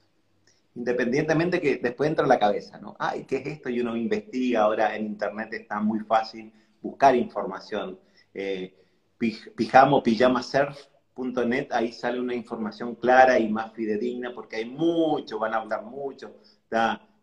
[0.76, 2.96] Independientemente que después entra la cabeza, ¿no?
[3.00, 3.70] Ay, ¿qué es esto?
[3.70, 8.00] Y uno investiga, ahora en internet está muy fácil buscar información.
[8.34, 8.76] Eh,
[9.18, 10.78] pijamo, pijama surf,
[11.24, 15.84] .net, ahí sale una información clara y más fidedigna, porque hay mucho, van a hablar
[15.84, 16.36] mucho,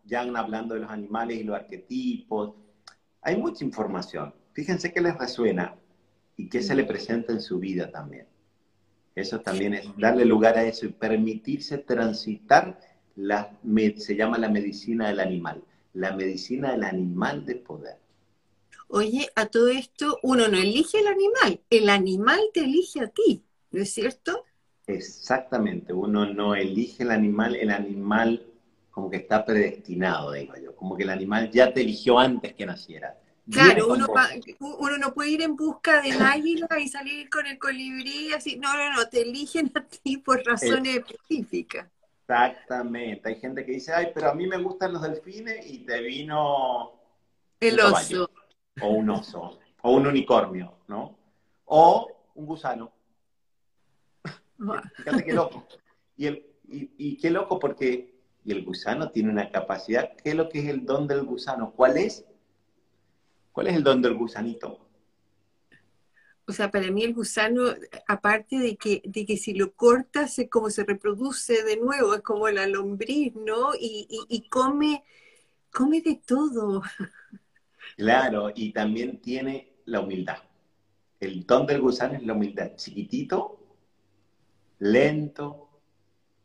[0.05, 2.55] ya han hablando de los animales y los arquetipos,
[3.23, 4.35] hay mucha información.
[4.53, 5.75] Fíjense qué les resuena
[6.37, 8.27] y qué se le presenta en su vida también.
[9.15, 12.79] Eso también es darle lugar a eso y permitirse transitar,
[13.17, 13.59] la,
[13.97, 17.97] se llama la medicina del animal, la medicina del animal de poder.
[18.89, 23.43] Oye, a todo esto uno no elige el animal, el animal te elige a ti.
[23.71, 24.45] ¿No es cierto?
[24.87, 28.47] Exactamente, uno no elige el animal, el animal
[28.91, 32.65] como que está predestinado, digo yo, como que el animal ya te eligió antes que
[32.65, 33.19] naciera.
[33.51, 34.07] Claro, uno,
[34.59, 38.73] uno, no puede ir en busca del águila y salir con el colibrí, así, no,
[38.75, 41.87] no, no, te eligen a ti por razones específicas.
[42.23, 46.01] Exactamente, hay gente que dice, ay, pero a mí me gustan los delfines y te
[46.01, 46.93] vino...
[47.61, 48.31] El oso.
[48.81, 51.19] o un oso, o un unicornio, ¿no?
[51.67, 52.96] O un gusano.
[54.97, 55.67] Fíjate qué loco.
[56.17, 60.15] Y, el, y, qué loco porque y el gusano tiene una capacidad.
[60.23, 61.73] ¿Qué es lo que es el don del gusano?
[61.73, 62.25] ¿Cuál es?
[63.53, 64.87] ¿Cuál es el don del gusanito?
[66.47, 67.65] O sea, para mí el gusano,
[68.07, 72.21] aparte de que, de que si lo cortas es como se reproduce de nuevo, es
[72.23, 73.75] como la lombriz, ¿no?
[73.75, 75.03] Y, y come,
[75.73, 76.83] come de todo.
[77.97, 80.39] Claro, y también tiene la humildad.
[81.19, 82.77] El don del gusano es la humildad.
[82.77, 83.56] Chiquitito,
[84.79, 85.69] lento,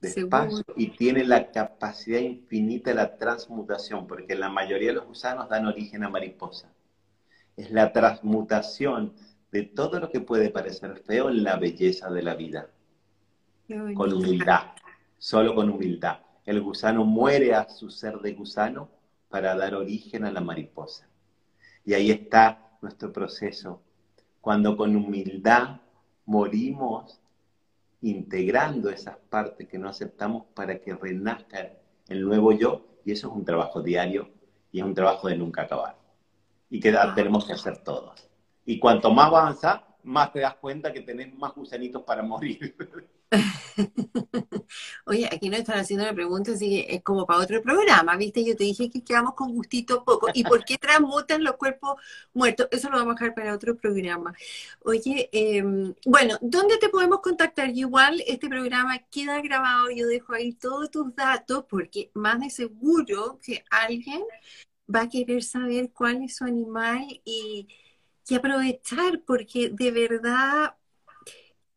[0.02, 5.50] despacio y tiene la capacidad infinita de la transmutación, porque la mayoría de los gusanos
[5.50, 6.74] dan origen a mariposa.
[7.56, 9.14] Es la transmutación
[9.52, 12.70] de todo lo que puede parecer feo en la belleza de la vida.
[13.94, 14.72] Con humildad,
[15.18, 16.20] solo con humildad.
[16.46, 18.90] El gusano muere a su ser de gusano
[19.30, 21.08] para dar origen a la mariposa.
[21.86, 23.82] Y ahí está nuestro proceso.
[24.42, 25.80] Cuando con humildad
[26.26, 27.21] morimos
[28.02, 31.72] integrando esas partes que no aceptamos para que renazca
[32.08, 34.30] el nuevo yo, y eso es un trabajo diario
[34.72, 35.98] y es un trabajo de nunca acabar.
[36.70, 38.30] Y que tenemos que hacer todos.
[38.66, 42.76] Y cuanto más avanza, más te das cuenta que tenés más gusanitos para morir.
[45.06, 48.44] Oye, aquí nos están haciendo una pregunta, así que es como para otro programa, ¿viste?
[48.44, 50.28] Yo te dije que quedamos con gustito poco.
[50.34, 51.96] ¿Y por qué transmutan los cuerpos
[52.34, 52.68] muertos?
[52.72, 54.34] Eso lo vamos a dejar para otro programa.
[54.84, 57.70] Oye, em, bueno, ¿dónde te podemos contactar?
[57.70, 63.40] Igual este programa queda grabado, yo dejo ahí todos tus datos, porque más de seguro
[63.42, 64.24] que alguien
[64.94, 67.68] va a querer saber cuál es su animal y,
[68.28, 70.76] y aprovechar, porque de verdad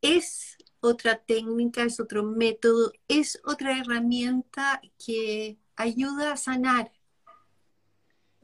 [0.02, 6.92] es otra técnica, es otro método, es otra herramienta que ayuda a sanar.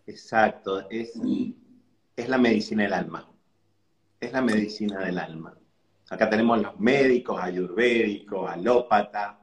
[0.06, 1.12] Exacto, es,
[2.16, 3.30] es la medicina del alma.
[4.18, 5.54] Es la medicina del alma.
[6.08, 9.38] Acá tenemos los médicos, ayurvédicos, alópata,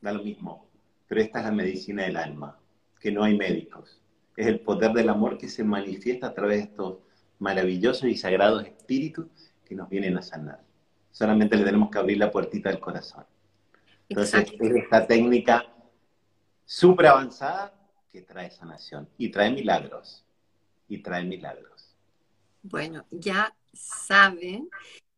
[0.00, 0.68] da lo mismo.
[1.06, 2.58] Pero esta es la medicina del alma,
[3.00, 4.02] que no hay médicos.
[4.36, 6.98] Es el poder del amor que se manifiesta a través de estos
[7.38, 9.26] maravillosos y sagrados espíritus
[9.64, 10.73] que nos vienen a sanar.
[11.14, 13.24] Solamente le tenemos que abrir la puertita del corazón.
[14.08, 15.64] Entonces, es esta técnica
[16.64, 17.72] súper avanzada
[18.12, 20.24] que trae sanación y trae milagros.
[20.88, 21.94] Y trae milagros.
[22.62, 24.68] Bueno, ya saben,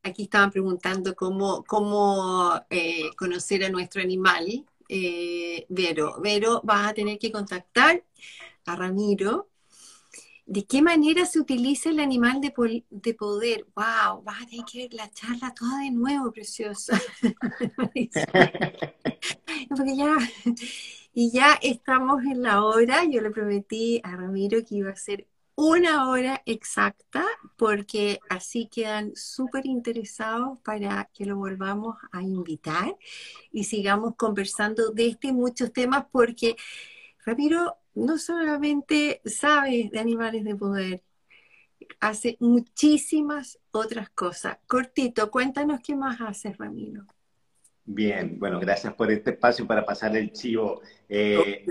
[0.03, 4.67] aquí estaban preguntando cómo, cómo eh, conocer a nuestro animal.
[4.91, 8.05] Eh, Vero, Vero, vas a tener que contactar
[8.67, 9.49] a Ramiro
[10.47, 12.53] ¿De qué manera se utiliza el animal de,
[13.15, 13.67] poder?
[13.75, 14.23] ¡Wow!
[14.23, 17.01] Vas a tener que ver la charla toda de nuevo, preciosa.
[19.69, 20.17] Porque ya,
[21.13, 23.05] y ya estamos en la hora.
[23.05, 25.27] Yo le prometí a Ramiro que iba a ser
[25.57, 27.25] una hora exacta,
[27.57, 32.97] porque así quedan súper interesados para que lo volvamos a invitar
[33.51, 36.57] y sigamos conversando de este y muchos temas, porque
[37.25, 41.03] Ramiro no solamente sabe de animales de poder,
[41.99, 44.59] hace muchísimas otras cosas.
[44.67, 47.05] Cortito, cuéntanos qué más haces, Ramiro.
[47.85, 50.83] Bien, bueno, gracias por este espacio para pasar el chivo.
[51.09, 51.65] Eh,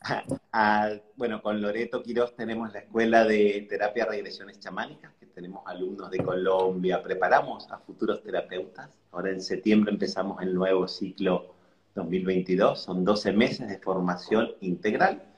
[1.16, 6.18] bueno, con Loreto Quiroz tenemos la escuela de terapia regresiones chamánicas, que tenemos alumnos de
[6.18, 8.90] Colombia, preparamos a futuros terapeutas.
[9.12, 11.54] Ahora en septiembre empezamos el nuevo ciclo
[11.94, 15.29] 2022, son 12 meses de formación integral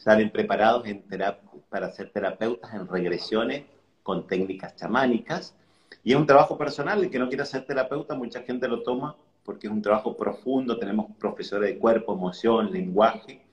[0.00, 1.04] salen preparados en
[1.68, 3.64] para ser terapeutas en regresiones
[4.02, 5.54] con técnicas chamánicas.
[6.02, 9.14] Y es un trabajo personal, el que no quiera ser terapeuta, mucha gente lo toma
[9.44, 13.44] porque es un trabajo profundo, tenemos profesores de cuerpo, emoción, lenguaje.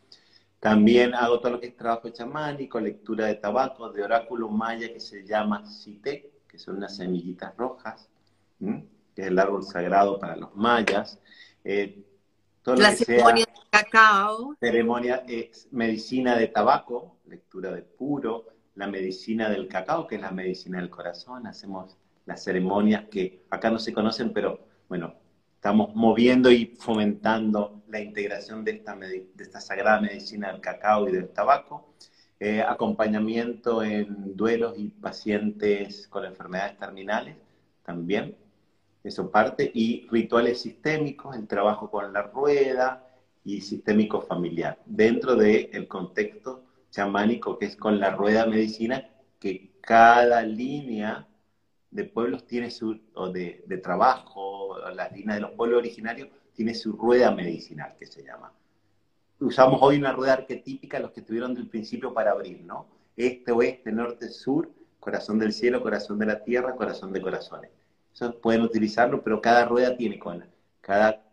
[0.60, 5.00] También hago todo lo que es trabajo chamánico, lectura de tabaco, de oráculo maya que
[5.00, 8.10] se llama Cité, que son unas semillitas rojas,
[8.60, 11.20] que es el árbol sagrado para los mayas.
[11.64, 12.04] Eh,
[12.66, 14.56] la ceremonia de cacao.
[14.60, 18.46] Ceremonia, es medicina de tabaco, lectura de puro,
[18.76, 21.48] la medicina del cacao, que es la medicina del corazón.
[21.48, 25.16] Hacemos las ceremonias que acá no se conocen, pero bueno,
[25.56, 31.12] estamos moviendo y fomentando la integración de esta, de esta sagrada medicina del cacao y
[31.12, 31.94] del tabaco.
[32.40, 37.36] Eh, acompañamiento en duelos y pacientes con enfermedades terminales
[37.84, 38.36] también
[39.08, 43.07] eso parte, y rituales sistémicos, el trabajo con la rueda
[43.48, 50.44] y sistémico familiar, dentro del contexto chamánico que es con la rueda medicina, que cada
[50.44, 51.28] línea
[51.92, 56.74] de pueblos tiene su, o de, de trabajo, la línea de los pueblos originarios, tiene
[56.74, 58.52] su rueda medicinal, que se llama.
[59.40, 62.88] Usamos hoy una rueda arquetípica, los que estuvieron del principio para abrir, ¿no?
[63.16, 64.70] Este, oeste, norte, sur,
[65.00, 67.72] corazón del cielo, corazón de la tierra, corazón de corazones
[68.42, 70.44] pueden utilizarlo, pero cada rueda tiene con,
[70.82, 71.24] cada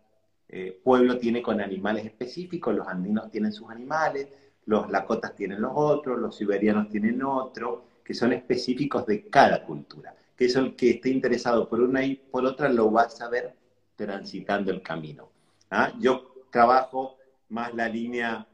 [0.47, 4.29] eh, pueblo tiene con animales específicos, los andinos tienen sus animales,
[4.65, 10.15] los lakotas tienen los otros, los siberianos tienen otro, que son específicos de cada cultura.
[10.35, 13.55] Que eso el que esté interesado por una y por otra lo va a saber
[13.95, 15.29] transitando el camino.
[15.71, 15.93] ¿ah?
[15.99, 17.17] Yo trabajo
[17.49, 18.47] más la línea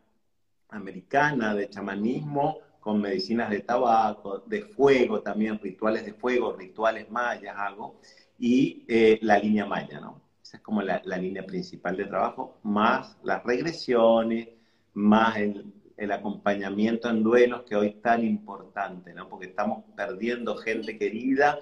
[0.69, 7.55] americana de chamanismo, con medicinas de tabaco, de fuego también, rituales de fuego, rituales mayas,
[7.57, 7.99] algo
[8.39, 10.20] y eh, la línea maya, ¿no?
[10.51, 14.49] Esa es como la, línea principal de trabajo, más las regresiones,
[14.93, 19.29] más el, acompañamiento en duelos que hoy es tan importante, ¿no?
[19.29, 21.57] Porque estamos perdiendo gente querida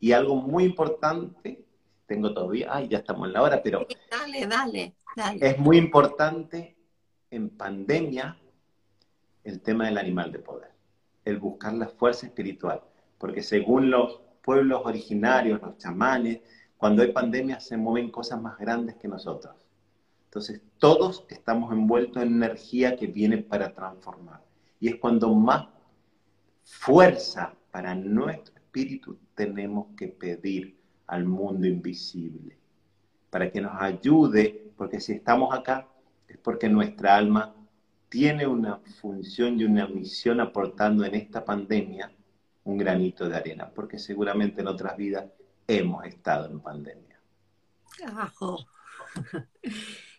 [0.00, 1.66] y algo muy importante,
[2.06, 3.86] tengo todavía, ay, ya estamos en la hora, pero...
[4.10, 5.46] Dale, dale, dale.
[5.46, 6.78] Es muy importante
[7.30, 8.38] en pandemia
[9.44, 10.70] el tema del animal de poder,
[11.26, 12.80] el buscar la fuerza espiritual,
[13.18, 16.40] porque según los pueblos originarios, los chamanes,
[16.76, 19.54] cuando hay pandemia se mueven cosas más grandes que nosotros.
[20.26, 24.42] Entonces, todos estamos envueltos en energía que viene para transformar.
[24.78, 25.68] Y es cuando más
[26.62, 32.58] fuerza para nuestro espíritu tenemos que pedir al mundo invisible,
[33.30, 35.88] para que nos ayude, porque si estamos acá
[36.28, 37.54] es porque nuestra alma
[38.08, 42.12] tiene una función y una misión aportando en esta pandemia
[42.64, 45.26] un granito de arena, porque seguramente en otras vidas
[45.66, 47.20] hemos estado en pandemia.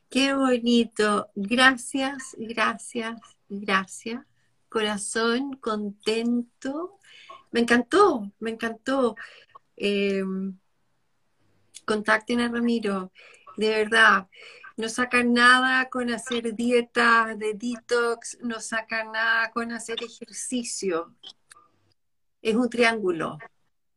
[0.09, 1.29] Qué bonito.
[1.35, 3.19] Gracias, gracias,
[3.49, 4.25] gracias.
[4.69, 6.97] Corazón contento.
[7.51, 9.15] Me encantó, me encantó.
[9.75, 10.57] Em,
[11.85, 13.11] contacten a Ramiro.
[13.57, 14.27] De verdad,
[14.75, 21.15] no sacan nada con hacer dieta de detox, no sacan nada con hacer ejercicio
[22.41, 23.37] es un triángulo,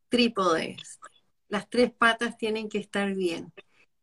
[0.09, 0.99] trípodes.
[1.51, 3.53] Las tres patas tienen que estar bien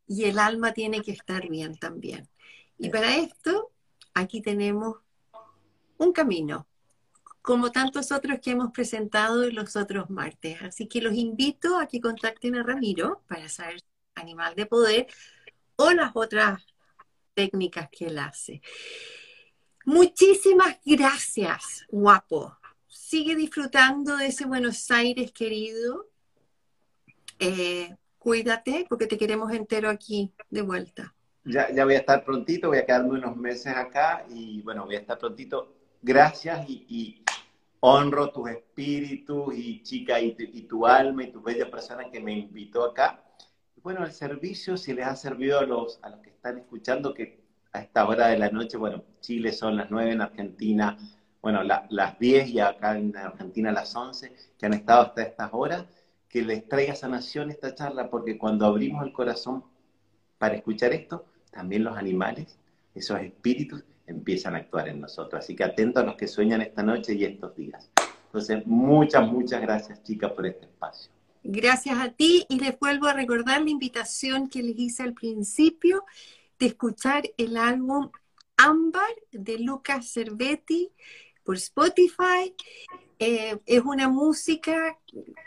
[0.06, 2.28] y el alma tiene que estar bien también.
[2.78, 3.72] Y para esto,
[4.14, 4.98] aquí tenemos
[5.96, 6.68] un camino
[7.42, 10.60] como tantos otros que hemos presentado los otros martes.
[10.62, 13.80] Así que los invito a que contacten a Ramiro para saber
[14.14, 15.06] Animal de Poder
[15.76, 16.62] o las otras
[17.32, 18.60] técnicas que él hace.
[19.86, 22.54] Muchísimas gracias, guapo.
[22.86, 26.07] Sigue disfrutando de ese Buenos Aires querido.
[27.38, 31.14] Eh, cuídate porque te queremos entero aquí de vuelta.
[31.44, 34.96] Ya, ya voy a estar prontito, voy a quedarme unos meses acá y bueno, voy
[34.96, 35.74] a estar prontito.
[36.02, 37.24] Gracias y,
[37.80, 42.32] honro tus espíritus y chica y, y, tu alma y tu bella persona que me
[42.32, 43.22] invitó acá.
[43.82, 47.40] Bueno, el servicio, si les ha servido a los, a los que están escuchando, que
[47.72, 50.98] a esta hora de la noche, bueno, Chile son las 9 en Argentina,
[51.40, 55.86] bueno, las 10 y acá en Argentina las 11, que han estado hasta estas horas
[56.28, 59.64] que les traiga sanación esta charla, porque cuando abrimos el corazón
[60.38, 62.58] para escuchar esto, también los animales,
[62.94, 65.42] esos espíritus, empiezan a actuar en nosotros.
[65.42, 67.90] Así que atentos a los que sueñan esta noche y estos días.
[68.26, 71.10] Entonces, muchas, muchas gracias, chicas, por este espacio.
[71.42, 76.04] Gracias a ti y les vuelvo a recordar la invitación que les hice al principio
[76.58, 78.10] de escuchar el álbum
[78.56, 80.90] Ámbar de Lucas Cervetti
[81.44, 82.54] por Spotify
[83.18, 84.98] eh, es una música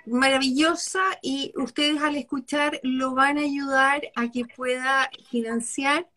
[0.06, 6.10] maravillosa y ustedes al escuchar lo van a ayudar a que pueda financiar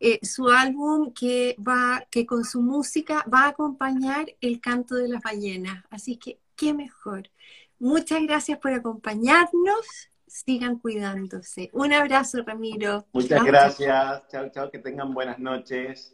[0.00, 5.08] eh, su álbum que va, que con su música va a acompañar el canto de
[5.08, 5.84] las ballenas.
[5.90, 7.30] Así que qué mejor.
[7.78, 10.10] Muchas gracias por acompañarnos.
[10.26, 11.70] Sigan cuidándose.
[11.72, 13.06] Un abrazo, Ramiro.
[13.12, 14.28] Muchas gracias.
[14.28, 14.70] Chao, chao.
[14.70, 16.13] Que tengan buenas noches.